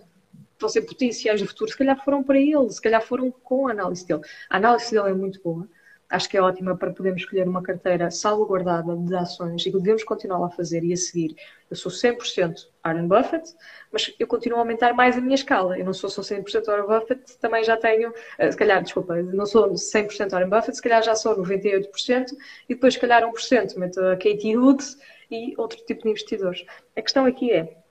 [0.60, 3.72] vão ser potenciais do futuro, se calhar foram para ele, se calhar foram com a
[3.72, 4.20] análise dele.
[4.48, 5.68] A análise dele é muito boa,
[6.12, 10.04] Acho que é ótima para podermos escolher uma carteira salvaguardada de ações e que devemos
[10.04, 11.34] continuar a fazer e a seguir.
[11.70, 13.54] Eu sou 100% Warren Buffett,
[13.90, 15.78] mas eu continuo a aumentar mais a minha escala.
[15.78, 19.46] Eu não sou só 100% Warren Buffett, também já tenho, eh, se calhar, desculpa, não
[19.46, 22.36] sou 100% Warren Buffett, se calhar já sou 98%
[22.68, 24.84] e depois, se calhar, 1% meto a Katie Hood
[25.30, 26.62] e outro tipo de investidores.
[26.94, 27.81] A questão aqui é,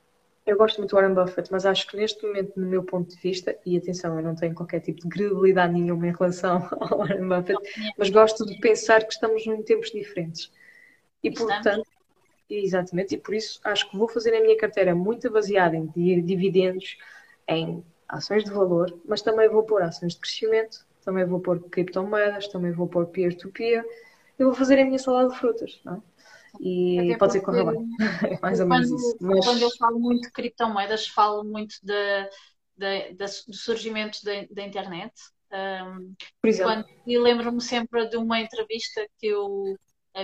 [0.45, 3.21] eu gosto muito do Warren Buffett, mas acho que neste momento, no meu ponto de
[3.21, 7.27] vista, e atenção, eu não tenho qualquer tipo de credibilidade nenhuma em relação ao Warren
[7.27, 10.51] Buffett, mas gosto de pensar que estamos em tempos diferentes.
[11.23, 11.85] E portanto,
[12.49, 15.85] exatamente, e por isso acho que vou fazer a minha carteira muito baseada em
[16.21, 16.97] dividendos,
[17.47, 22.47] em ações de valor, mas também vou pôr ações de crescimento, também vou pôr criptomoedas,
[22.47, 26.10] também vou pôr peer-to-peer, -peer, eu vou fazer a minha salada de frutas, não é?
[26.59, 27.87] E Até pode ser correr bem.
[28.23, 29.17] É mais ou menos isso.
[29.21, 29.45] Mas...
[29.45, 32.29] Quando eu falo muito de criptomoedas, falo muito de,
[32.77, 35.13] de, de do surgimento da internet.
[35.51, 36.71] Um, Por exemplo.
[36.71, 39.77] Quando, e lembro-me sempre de uma entrevista que o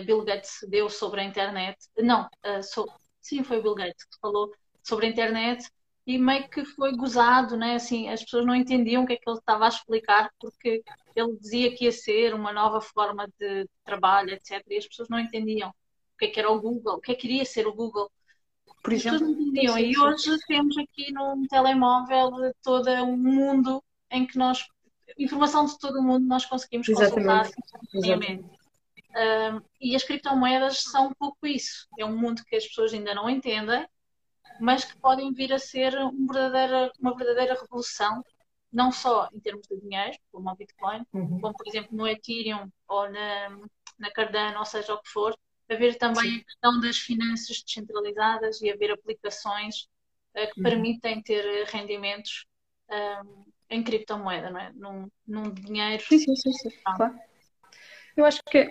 [0.06, 1.78] Bill Gates deu sobre a internet.
[1.98, 2.86] Não, uh, so,
[3.22, 4.52] sim, foi o Bill Gates que falou
[4.84, 5.70] sobre a internet
[6.06, 7.76] e meio que foi gozado, né?
[7.76, 10.82] Assim, as pessoas não entendiam o que é que ele estava a explicar porque
[11.14, 14.64] ele dizia que ia ser uma nova forma de trabalho, etc.
[14.70, 15.74] E as pessoas não entendiam
[16.18, 18.12] o que é que era o Google, o que é que iria ser o Google.
[18.84, 19.28] Por exemplo.
[19.54, 22.32] E hoje temos aqui num telemóvel
[22.64, 24.66] todo um mundo em que nós,
[25.18, 27.54] informação de todo o mundo, nós conseguimos Exatamente.
[27.54, 28.02] consultar
[29.16, 31.88] Um, e as criptomoedas são um pouco isso.
[31.98, 33.88] É um mundo que as pessoas ainda não entendem,
[34.60, 38.24] mas que podem vir a ser uma verdadeira, uma verdadeira revolução,
[38.72, 41.42] não só em termos de dinheiro, como o Bitcoin, uhum.
[41.42, 43.58] como por exemplo no Ethereum ou na,
[43.98, 45.36] na Cardano, ou seja o que for,
[45.70, 46.38] haver também Sim.
[46.38, 49.88] a questão das finanças descentralizadas e haver aplicações
[50.36, 50.64] uh, que uhum.
[50.64, 52.46] permitem ter rendimentos
[52.90, 54.72] um, ehm, em criptomoeda, não é?
[54.74, 56.04] Num, num dinheiro.
[56.04, 56.70] Sim, sim, sim, sim.
[56.96, 57.16] Claro.
[58.16, 58.66] Eu acho que,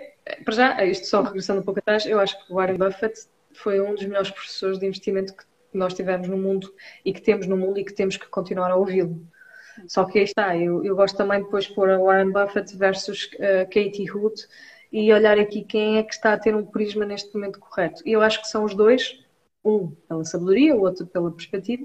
[0.44, 3.80] para já, isto só regressando um pouco atrás, eu acho que o Warren Buffett foi
[3.80, 6.74] um dos melhores professores de investimento que nós tivemos no mundo
[7.04, 9.26] e que temos no mundo e que temos que continuar a ouvi-lo.
[9.86, 13.66] Só que aí está, eu, eu gosto também depois de pôr Warren Buffett versus uh,
[13.66, 14.34] Katie Hood
[14.92, 18.02] e olhar aqui quem é que está a ter um prisma neste momento correto.
[18.06, 19.18] E eu acho que são os dois,
[19.64, 21.84] um pela sabedoria, o outro pela perspectiva,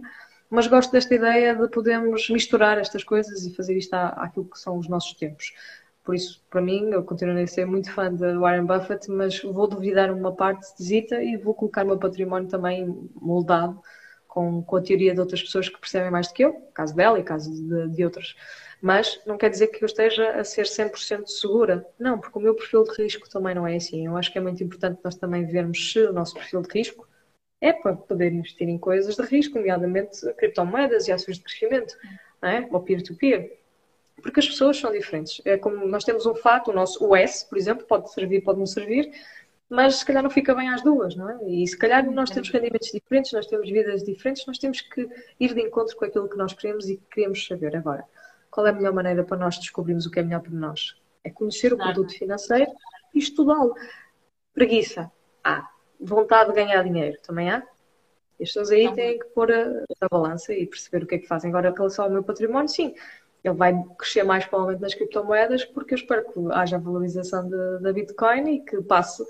[0.49, 4.78] mas gosto desta ideia de podermos misturar estas coisas e fazer isto àquilo que são
[4.78, 5.54] os nossos tempos.
[6.04, 9.68] Por isso, para mim, eu continuo a ser muito fã de Warren Buffett, mas vou
[9.68, 12.86] duvidar uma parte esquisita e vou colocar o meu património também
[13.16, 13.80] moldado
[14.28, 17.20] com, com a teoria de outras pessoas que percebem mais do que eu, caso dela
[17.20, 18.36] e caso de, de outras
[18.82, 21.86] mas não quer dizer que eu esteja a ser 100% segura.
[21.99, 24.07] Não, porque o meu perfil de risco também não é assim.
[24.07, 27.07] Eu acho que é muito importante nós também vermos se o nosso perfil de risco
[27.61, 31.95] é para poder investir em coisas de risco, nomeadamente criptomoedas e ações de crescimento,
[32.41, 32.67] é?
[32.71, 33.59] ou peer-to-peer.
[34.19, 35.41] Porque as pessoas são diferentes.
[35.45, 38.65] É como nós temos um fato, o nosso US, por exemplo, pode servir, pode não
[38.65, 39.11] servir,
[39.69, 41.39] mas se calhar não fica bem às duas, não é?
[41.47, 45.07] E se calhar nós temos rendimentos diferentes, nós temos vidas diferentes, nós temos que
[45.39, 48.05] ir de encontro com aquilo que nós queremos e que queremos saber agora.
[48.52, 50.95] Qual é a melhor maneira para nós descobrirmos o que é melhor para nós?
[51.24, 52.70] É conhecer o produto financeiro
[53.16, 53.74] e estudá-lo.
[54.54, 55.10] Preguiça.
[55.43, 55.70] Há.
[55.99, 57.18] Vontade de ganhar dinheiro.
[57.24, 57.58] Também há.
[58.41, 61.28] As pessoas aí têm que pôr a, a, balança e perceber o que é que
[61.28, 61.49] fazem.
[61.49, 62.93] Agora, em relação ao meu património, sim,
[63.43, 67.47] ele vai crescer mais provavelmente nas criptomoedas, porque eu espero que haja valorização
[67.80, 69.24] da Bitcoin e que passe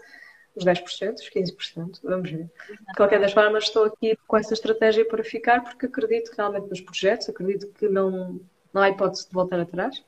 [0.56, 2.50] os 10%, os 15%, vamos ver.
[2.70, 6.82] De qualquer das formas, estou aqui com essa estratégia para ficar, porque acredito realmente nos
[6.82, 8.40] projetos, acredito que não,
[8.74, 10.04] não há hipótese de voltar atrás.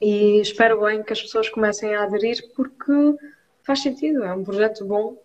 [0.00, 2.92] E espero bem que as pessoas comecem a aderir porque
[3.62, 5.20] faz sentido, é um projeto bom,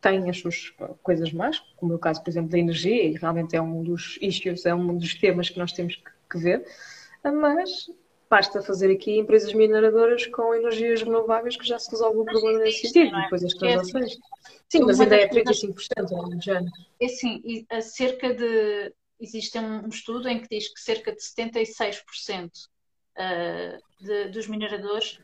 [0.00, 0.72] tem as suas
[1.02, 4.18] coisas más, como é o caso, por exemplo, da energia, e realmente é um dos
[4.20, 6.66] issues, é um dos temas que nós temos que ver,
[7.24, 7.88] mas
[8.28, 12.88] basta fazer aqui empresas mineradoras com energias renováveis que já se resolve o problema nesse
[12.88, 13.22] sentido, é?
[13.22, 14.18] depois as transações.
[14.68, 16.72] Sim, mas ainda é 35%, é género.
[17.00, 22.50] É assim, cerca de existe um, estudo em que diz que cerca de 76%
[23.16, 25.18] uh, de, dos mineradores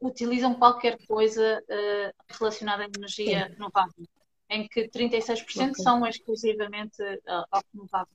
[0.00, 3.52] utilizam qualquer coisa uh, relacionada à energia Sim.
[3.54, 4.04] renovável,
[4.50, 5.74] em que 36% okay.
[5.74, 8.14] são exclusivamente uh, renovável.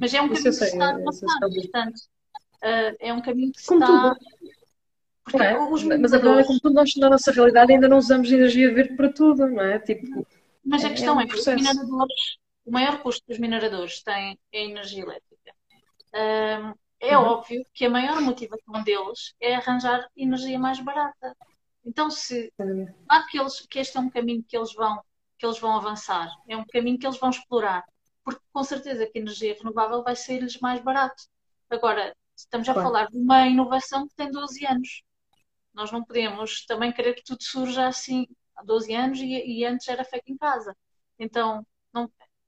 [0.00, 3.60] Mas é um caminho que se está a passar, portanto, uh, é um caminho que
[3.60, 4.14] se como está...
[4.14, 5.42] Tudo.
[5.42, 5.98] É?
[5.98, 8.96] Mas a verdade é como tudo nós, na nossa realidade, ainda não usamos energia verde
[8.96, 9.78] para tudo, não é?
[9.78, 10.26] Tipo,
[10.64, 12.38] mas a é, questão é, um é que os mineradores
[12.68, 15.54] o maior custo dos mineradores tem é a energia elétrica.
[17.00, 17.24] É uhum.
[17.24, 21.34] óbvio que a maior motivação deles é arranjar energia mais barata.
[21.84, 25.00] Então, se claro que, eles, que este é um caminho que eles vão
[25.38, 27.84] que eles vão avançar, é um caminho que eles vão explorar,
[28.24, 31.22] porque com certeza que a energia renovável vai ser-lhes mais barato.
[31.70, 32.88] Agora, estamos a claro.
[32.88, 35.02] falar de uma inovação que tem 12 anos.
[35.72, 39.86] Nós não podemos também querer que tudo surja assim há 12 anos e, e antes
[39.86, 40.76] era feito em casa.
[41.20, 41.64] Então,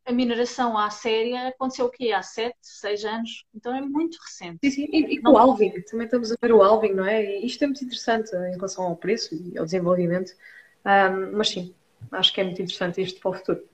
[0.06, 2.12] a mineração à séria aconteceu o quê?
[2.12, 3.44] Há 7, 6 anos.
[3.54, 4.58] Então é muito recente.
[4.64, 4.88] Sim, sim.
[4.92, 7.24] E, e com o Alvin, também estamos a ver o Alvin, não é?
[7.24, 10.32] E isto é muito interessante em relação ao preço e ao desenvolvimento.
[10.84, 11.74] Um, mas sim,
[12.12, 13.68] acho que é muito interessante isto para o futuro.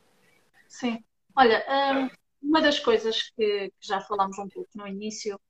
[0.69, 1.03] Sim.
[1.35, 5.41] Olha, um, uma das coisas que, que, já falámos um pouco no início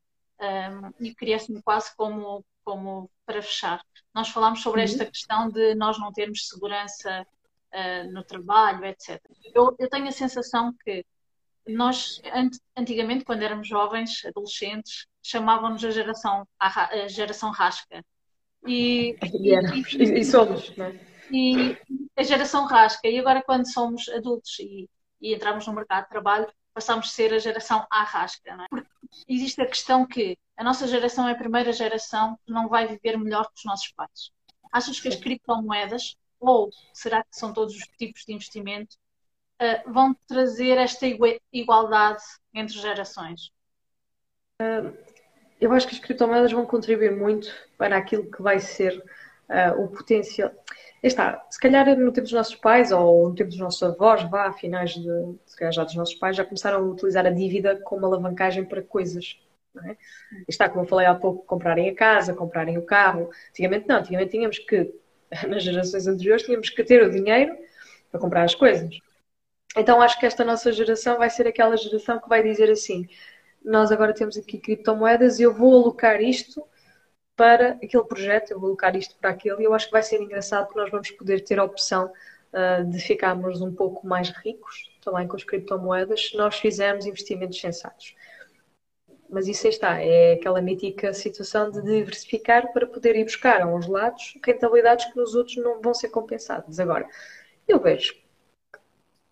[0.41, 3.81] um, e queria-me quase como, como para fechar,
[4.15, 5.11] nós falámos sobre esta uhum.
[5.11, 7.27] questão de nós não termos segurança
[7.77, 9.21] uh, no trabalho, etc.
[9.55, 11.05] Eu, eu, tenho a sensação que
[11.69, 12.21] nós,
[12.77, 18.03] antigamente, quando éramos jovens, adolescentes, chamávamos a geração, a, geração rasca.
[18.69, 19.55] E, e,
[19.97, 21.01] e, e somos, não é?
[21.31, 21.79] E
[22.17, 23.07] a geração rasca.
[23.07, 27.33] E agora, quando somos adultos e, e entramos no mercado de trabalho, passamos a ser
[27.33, 28.57] a geração arrasca.
[28.57, 28.67] Não é?
[28.69, 28.89] Porque
[29.29, 33.17] existe a questão que a nossa geração é a primeira geração que não vai viver
[33.17, 34.33] melhor que os nossos pais.
[34.73, 38.97] Achas que as criptomoedas ou será que são todos os tipos de investimento,
[39.61, 41.07] uh, vão trazer esta
[41.53, 42.23] igualdade
[42.55, 43.51] entre gerações?
[44.61, 44.97] Uh,
[45.61, 48.97] eu acho que as criptomoedas vão contribuir muito para aquilo que vai ser
[49.49, 50.51] uh, o potencial.
[51.03, 54.49] Está, se calhar no tempo dos nossos pais ou no tempo dos nossos avós, vá,
[54.49, 57.77] a finais de, se calhar já dos nossos pais, já começaram a utilizar a dívida
[57.85, 59.39] como alavancagem para coisas.
[59.85, 59.97] É?
[60.49, 63.31] Está, como eu falei há pouco, comprarem a casa, comprarem o carro.
[63.51, 64.93] Antigamente não, antigamente tínhamos que
[65.49, 67.57] nas gerações anteriores tínhamos que ter o dinheiro
[68.11, 68.91] para comprar as coisas.
[69.77, 73.07] Então acho que esta nossa geração vai ser aquela geração que vai dizer assim:
[73.65, 76.65] nós agora temos aqui criptomoedas e eu vou alocar isto
[77.37, 80.21] para aquele projeto, eu vou alocar isto para aquele, e eu acho que vai ser
[80.23, 82.11] engraçado porque nós vamos poder ter a opção
[82.53, 87.61] uh, de ficarmos um pouco mais ricos também com as criptomoedas se nós fizermos investimentos
[87.61, 88.15] sensatos
[89.29, 93.67] mas isso aí está, é aquela mítica situação de diversificar para poder ir buscar a
[93.67, 96.79] uns lados rentabilidades que nos outros não vão ser compensadas.
[96.79, 97.09] Agora,
[97.67, 98.15] eu vejo,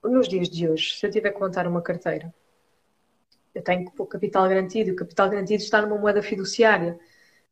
[0.03, 2.33] nos dias de hoje, se eu tiver que montar uma carteira,
[3.55, 6.99] eu tenho pôr capital garantido, o capital garantido está numa moeda fiduciária.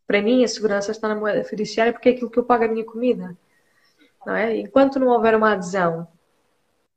[0.06, 2.68] Para mim, a segurança está na moeda fiduciária porque é aquilo que eu pago a
[2.68, 3.36] minha comida.
[4.26, 4.56] Não é?
[4.58, 6.08] Enquanto não houver uma adesão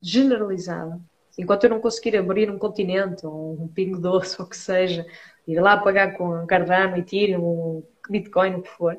[0.02, 1.00] generalizada,
[1.38, 5.06] enquanto eu não conseguir abrir um continente ou um pingo doce ou o que seja,
[5.48, 8.98] ir lá pagar com Cardano, Ethereum, Bitcoin, o que for,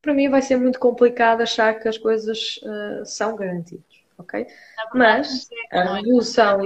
[0.00, 3.84] para mim vai ser muito complicado achar que as coisas uh, são garantidas,
[4.18, 4.46] ok?
[4.94, 6.60] Mas a revolução...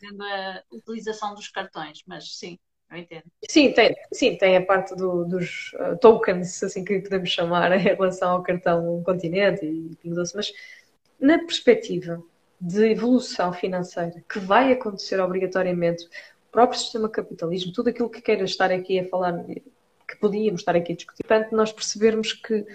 [0.00, 2.56] Tendo a utilização dos cartões, mas sim,
[2.88, 3.24] eu entendo.
[3.48, 7.80] Sim, tem, sim, tem a parte do, dos uh, tokens, assim que podemos chamar, em
[7.80, 10.52] relação ao cartão continente e tudo doce, mas
[11.18, 12.22] na perspectiva
[12.60, 16.08] de evolução financeira que vai acontecer obrigatoriamente
[16.50, 20.92] próprio sistema capitalismo, tudo aquilo que queira estar aqui a falar, que podíamos estar aqui
[20.92, 21.22] a discutir.
[21.22, 22.66] Portanto, nós percebermos que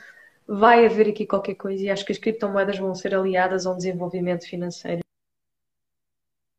[0.47, 3.77] vai haver aqui qualquer coisa e acho que as criptomoedas vão ser aliadas a um
[3.77, 5.01] desenvolvimento financeiro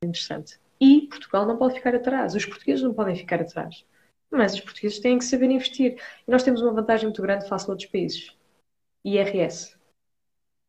[0.03, 0.59] interessante.
[0.81, 3.85] E Portugal não pode ficar atrás, os portugueses não podem ficar atrás.
[4.31, 6.01] Mas os portugueses têm que saber investir.
[6.27, 8.37] E nós temos uma vantagem muito grande face a outros países.
[9.05, 9.77] IRS.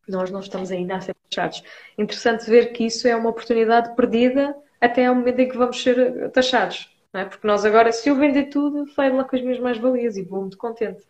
[0.08, 1.62] Nós não estamos ainda a ser taxados.
[1.98, 6.30] Interessante ver que isso é uma oportunidade perdida até ao momento em que vamos ser
[6.30, 6.90] taxados.
[7.12, 7.24] É?
[7.24, 10.42] Porque nós agora, se eu vender tudo, saio lá com as minhas mais-valias e vou
[10.42, 11.02] muito contente.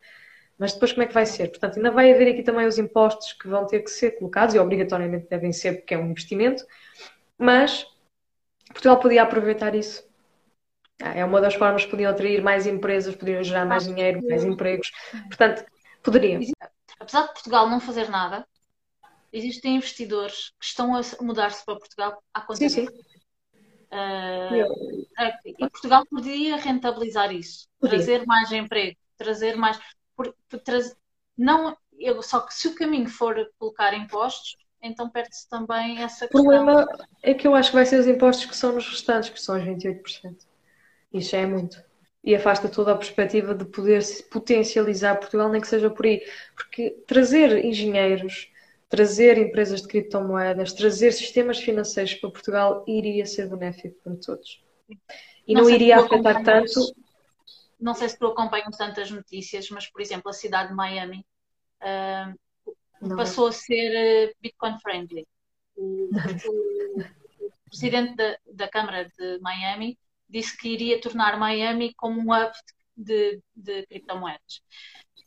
[0.59, 1.49] Mas depois como é que vai ser?
[1.49, 4.59] Portanto, ainda vai haver aqui também os impostos que vão ter que ser colocados e
[4.59, 6.65] obrigatoriamente devem ser porque é um investimento,
[7.37, 7.87] mas
[8.69, 10.07] Portugal podia aproveitar isso.
[11.03, 14.45] Ah, é uma das formas que podiam atrair mais empresas, podiam gerar mais dinheiro, mais
[14.45, 14.91] empregos.
[15.29, 15.65] Portanto,
[16.03, 16.41] poderia.
[16.99, 18.47] Apesar de Portugal não fazer nada,
[19.37, 22.73] existem investidores que estão a mudar-se para Portugal há quanto tempo?
[22.73, 23.17] Sim, sim.
[23.93, 25.07] Uh,
[25.47, 27.97] e Portugal podia rentabilizar isso, podia.
[27.97, 29.79] trazer mais emprego, trazer mais.
[30.17, 30.61] Por, por,
[31.39, 36.41] não, eu, só que se o caminho for colocar impostos, então perde-se também essa questão.
[36.41, 36.87] O problema
[37.23, 39.57] é que eu acho que vai ser os impostos que são nos restantes, que são
[39.57, 40.37] os 28%.
[41.13, 41.83] Isso já é muito.
[42.23, 46.21] E afasta toda a perspectiva de poder potencializar Portugal, nem que seja por aí.
[46.55, 48.51] Porque trazer engenheiros,
[48.97, 54.65] trazer empresas de criptomoedas, trazer sistemas financeiros para Portugal iria ser benéfico para todos.
[55.47, 56.95] E não, não iria afetar tanto.
[57.79, 61.27] Não sei se tu acompanhas tantas notícias, mas, por exemplo, a cidade de Miami
[61.83, 65.29] uh, passou a ser uh, Bitcoin friendly.
[65.77, 72.19] O, o, o presidente da, da, Câmara de Miami disse que iria tornar Miami como
[72.19, 72.51] um hub
[72.97, 74.63] de, de criptomoedas.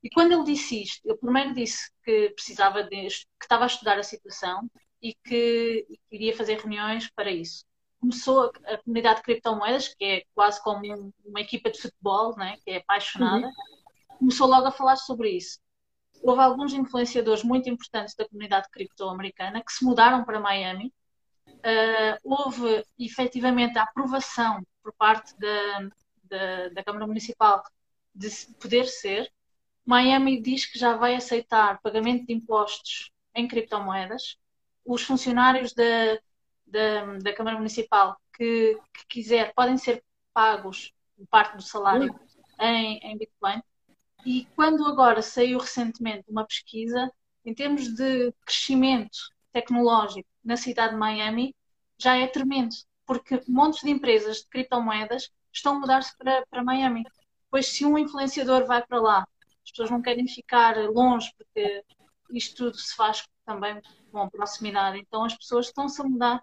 [0.04, 3.98] E quando ele disse isto, ele primeiro disse que precisava de, que estava a estudar
[4.00, 4.70] a situação
[5.02, 7.66] e que, iria fazer reuniões para isso.
[8.00, 12.36] Começou a, a, comunidade de criptomoedas, que é quase como um, uma equipa de futebol,
[12.38, 14.18] né, que é apaixonada, uhum.
[14.20, 15.60] começou logo a falar sobre isso.
[16.24, 20.94] houve alguns influenciadores muito importantes da comunidade cripto-americana que se mudaram para Miami.
[21.48, 25.90] Uh, houve efetivamente a aprovação por parte da,
[26.24, 27.64] da, da Câmara Municipal
[28.16, 28.30] de
[28.60, 29.30] poder ser.
[29.90, 34.38] Miami diz que já vai aceitar pagamento de impostos em criptomoedas.
[34.86, 36.20] Os funcionários da,
[36.68, 40.94] da, da Câmara Municipal que, que, quiser podem ser pagos
[41.32, 42.14] parte do salário
[42.60, 43.64] em, em Bitcoin.
[44.24, 47.12] E quando agora saiu recentemente uma pesquisa,
[47.44, 49.18] em termos de crescimento
[49.52, 51.56] tecnológico na cidade de Miami,
[51.98, 52.76] já é tremendo,
[53.08, 57.04] porque montes de empresas de criptomoedas estão a mudar-se para, para Miami.
[57.50, 59.28] Pois se um influenciador vai para lá,
[59.70, 61.84] as pessoas não querem ficar longe, porque
[62.32, 63.80] isto tudo se faz também
[64.12, 64.98] com proximidade.
[64.98, 66.42] Então as pessoas estão-se a mudar.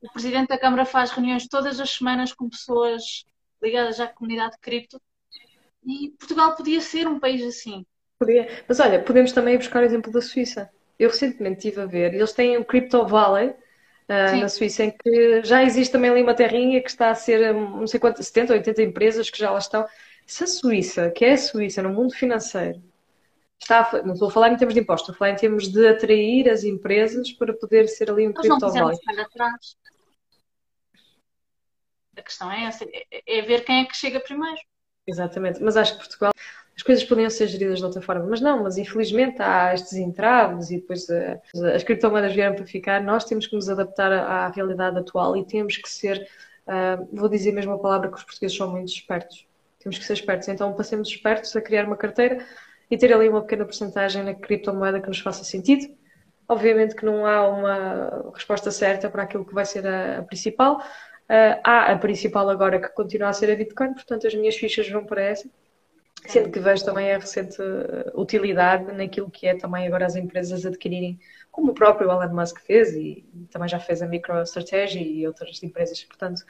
[0.00, 3.24] O presidente da Câmara faz reuniões todas as semanas com pessoas
[3.62, 5.00] ligadas à comunidade cripto
[5.84, 7.84] e Portugal podia ser um país assim.
[8.18, 8.64] Podia.
[8.68, 10.70] Mas olha, podemos também buscar o exemplo da Suíça.
[10.98, 15.44] Eu recentemente estive a ver, eles têm o Crypto Valley uh, na Suíça, em que
[15.44, 18.52] já existe também ali uma terrinha que está a ser, hum, não sei quantas, 70
[18.52, 19.86] ou 80 empresas que já lá estão.
[20.26, 22.82] Se a Suíça, que é a Suíça no mundo financeiro,
[23.60, 25.68] está a, não estou a falar em termos de impostos, estou a falar em termos
[25.68, 28.32] de atrair as empresas para poder ser ali um
[29.22, 29.76] atrás.
[32.16, 34.58] A questão é essa, é, é ver quem é que chega primeiro.
[35.06, 36.32] Exatamente, mas acho que Portugal
[36.76, 40.70] as coisas podiam ser geridas de outra forma, mas não, mas infelizmente há estes entraves
[40.70, 41.40] e depois uh,
[41.74, 45.46] as criptomoedas vieram para ficar, nós temos que nos adaptar à, à realidade atual e
[45.46, 46.28] temos que ser,
[46.66, 49.46] uh, vou dizer mesmo a palavra que os portugueses são muito espertos,
[49.86, 52.44] temos que ser espertos, então passemos espertos a criar uma carteira
[52.90, 55.86] e ter ali uma pequena porcentagem na criptomoeda que nos faça sentido.
[56.48, 60.82] Obviamente que não há uma resposta certa para aquilo que vai ser a, a principal,
[61.28, 64.88] Uh, há a principal agora que continua a ser a Bitcoin, portanto as minhas fichas
[64.88, 65.50] vão para essa.
[66.24, 67.56] Sendo que vejo também a recente
[68.14, 71.18] utilidade naquilo que é também agora as empresas adquirirem,
[71.50, 76.04] como o próprio Elon Musk fez e, também já fez a MicroStrategy e outras empresas.
[76.04, 76.44] Portanto,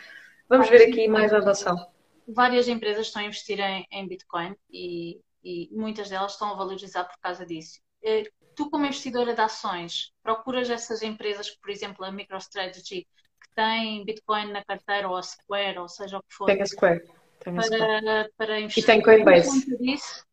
[0.46, 1.95] vamos ver aqui mais adoção.
[2.26, 7.04] Várias empresas estão a investir em, em Bitcoin e, e muitas delas estão a valorizar
[7.04, 7.80] por causa disso.
[8.02, 8.24] Eh,
[8.54, 13.06] tu, como investidora de ações, procuras essas empresas, por exemplo, a MicroStrategy,
[13.54, 16.46] tem Bitcoin na carteira ou a Square, ou seja o que for.
[16.46, 17.04] Tem a Square.
[17.40, 18.04] Tem a Square.
[18.04, 18.82] Para, para investir.
[18.82, 19.76] E tem Coinbase.
[19.78, 20.26] Disso,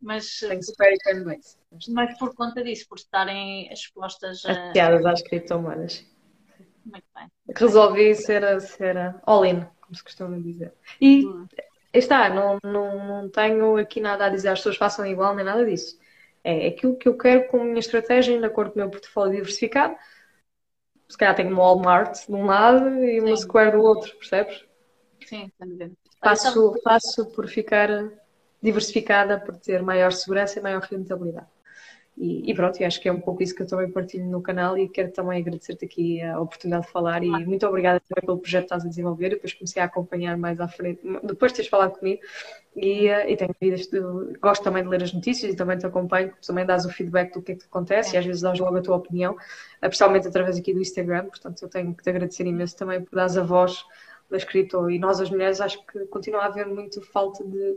[0.00, 1.56] mas, tem Square e Coinbase.
[1.88, 4.52] Mas por conta disso, por estarem expostas a...
[4.52, 6.06] Associadas às criptomoedas.
[6.84, 7.28] Muito bem.
[7.56, 10.72] Resolvi ser, ser all-in, como se costuma dizer.
[11.00, 11.24] E
[11.92, 15.64] está, não, não, não tenho aqui nada a dizer as pessoas façam igual, nem nada
[15.64, 15.98] disso.
[16.42, 19.36] É aquilo que eu quero com a minha estratégia, de acordo com o meu portfólio
[19.36, 19.94] diversificado
[21.12, 23.42] se calhar tenho uma Walmart de um lado e uma Sim.
[23.42, 24.64] Square do outro, percebes?
[25.26, 25.94] Sim, entendendo.
[26.18, 27.88] Passo, passo por ficar
[28.62, 31.48] diversificada, por ter maior segurança e maior rentabilidade.
[32.16, 34.42] E, e, pronto, e acho que é um pouco isso que eu também partilho no
[34.42, 38.38] canal e quero também agradecer-te aqui a oportunidade de falar e muito obrigada também pelo
[38.38, 39.26] projeto que estás a desenvolver.
[39.26, 42.20] Eu depois comecei a acompanhar mais à frente, depois de teres falado comigo
[42.76, 43.54] e, eh, e tenho
[44.40, 47.40] gosto também de ler as notícias e também te acompanho, também dás o feedback do
[47.40, 48.14] que é que acontece é.
[48.14, 49.34] e às vezes dás logo a tua opinião,
[49.80, 53.16] eh, principalmente através aqui do Instagram, portanto eu tenho que te agradecer imenso também por
[53.16, 53.84] dar a voz
[54.30, 57.76] da escrita e nós as mulheres acho que continua a haver muito falta de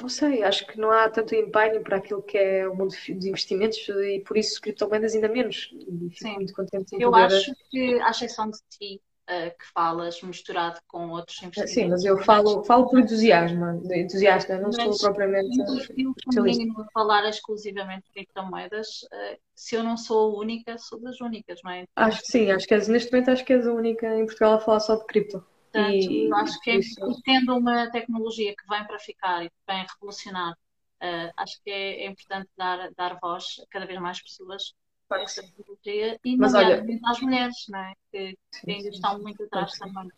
[0.00, 3.26] não sei, acho que não há tanto empenho para aquilo que é o mundo dos
[3.26, 5.70] investimentos e por isso criptomoedas ainda menos.
[5.72, 6.34] E fico Sim.
[6.34, 7.36] muito contente em Eu poder...
[7.36, 11.74] acho que, à exceção de ti, uh, que falas misturado com outros investimentos.
[11.74, 16.84] Sim, mas eu falo, falo por entusiasmo, entusiasta, não mas sou propriamente especialista.
[16.92, 21.70] falar exclusivamente de criptomoedas, uh, se eu não sou a única, sou das únicas, não
[21.70, 21.84] é?
[21.94, 24.54] Acho que sim, acho que és, neste momento acho que és a única em Portugal
[24.54, 25.44] a falar só de cripto.
[25.72, 26.80] Portanto, e, acho que é,
[27.24, 32.04] tendo uma tecnologia que vem para ficar e que vem revolucionar, uh, acho que é,
[32.04, 34.74] é, importante dar, dar voz a cada vez mais pessoas
[35.08, 37.94] para essa tecnologia e Mas olha, às mulheres, não é?
[38.10, 40.08] que, sim, ainda estão muito atrás também.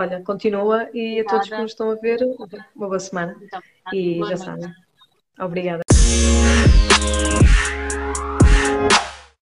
[0.00, 2.20] Olha, continua e a todos que nos estão a ver,
[2.74, 3.38] uma boa semana.
[3.42, 4.72] Então, e já sabem.
[5.38, 5.82] Obrigada.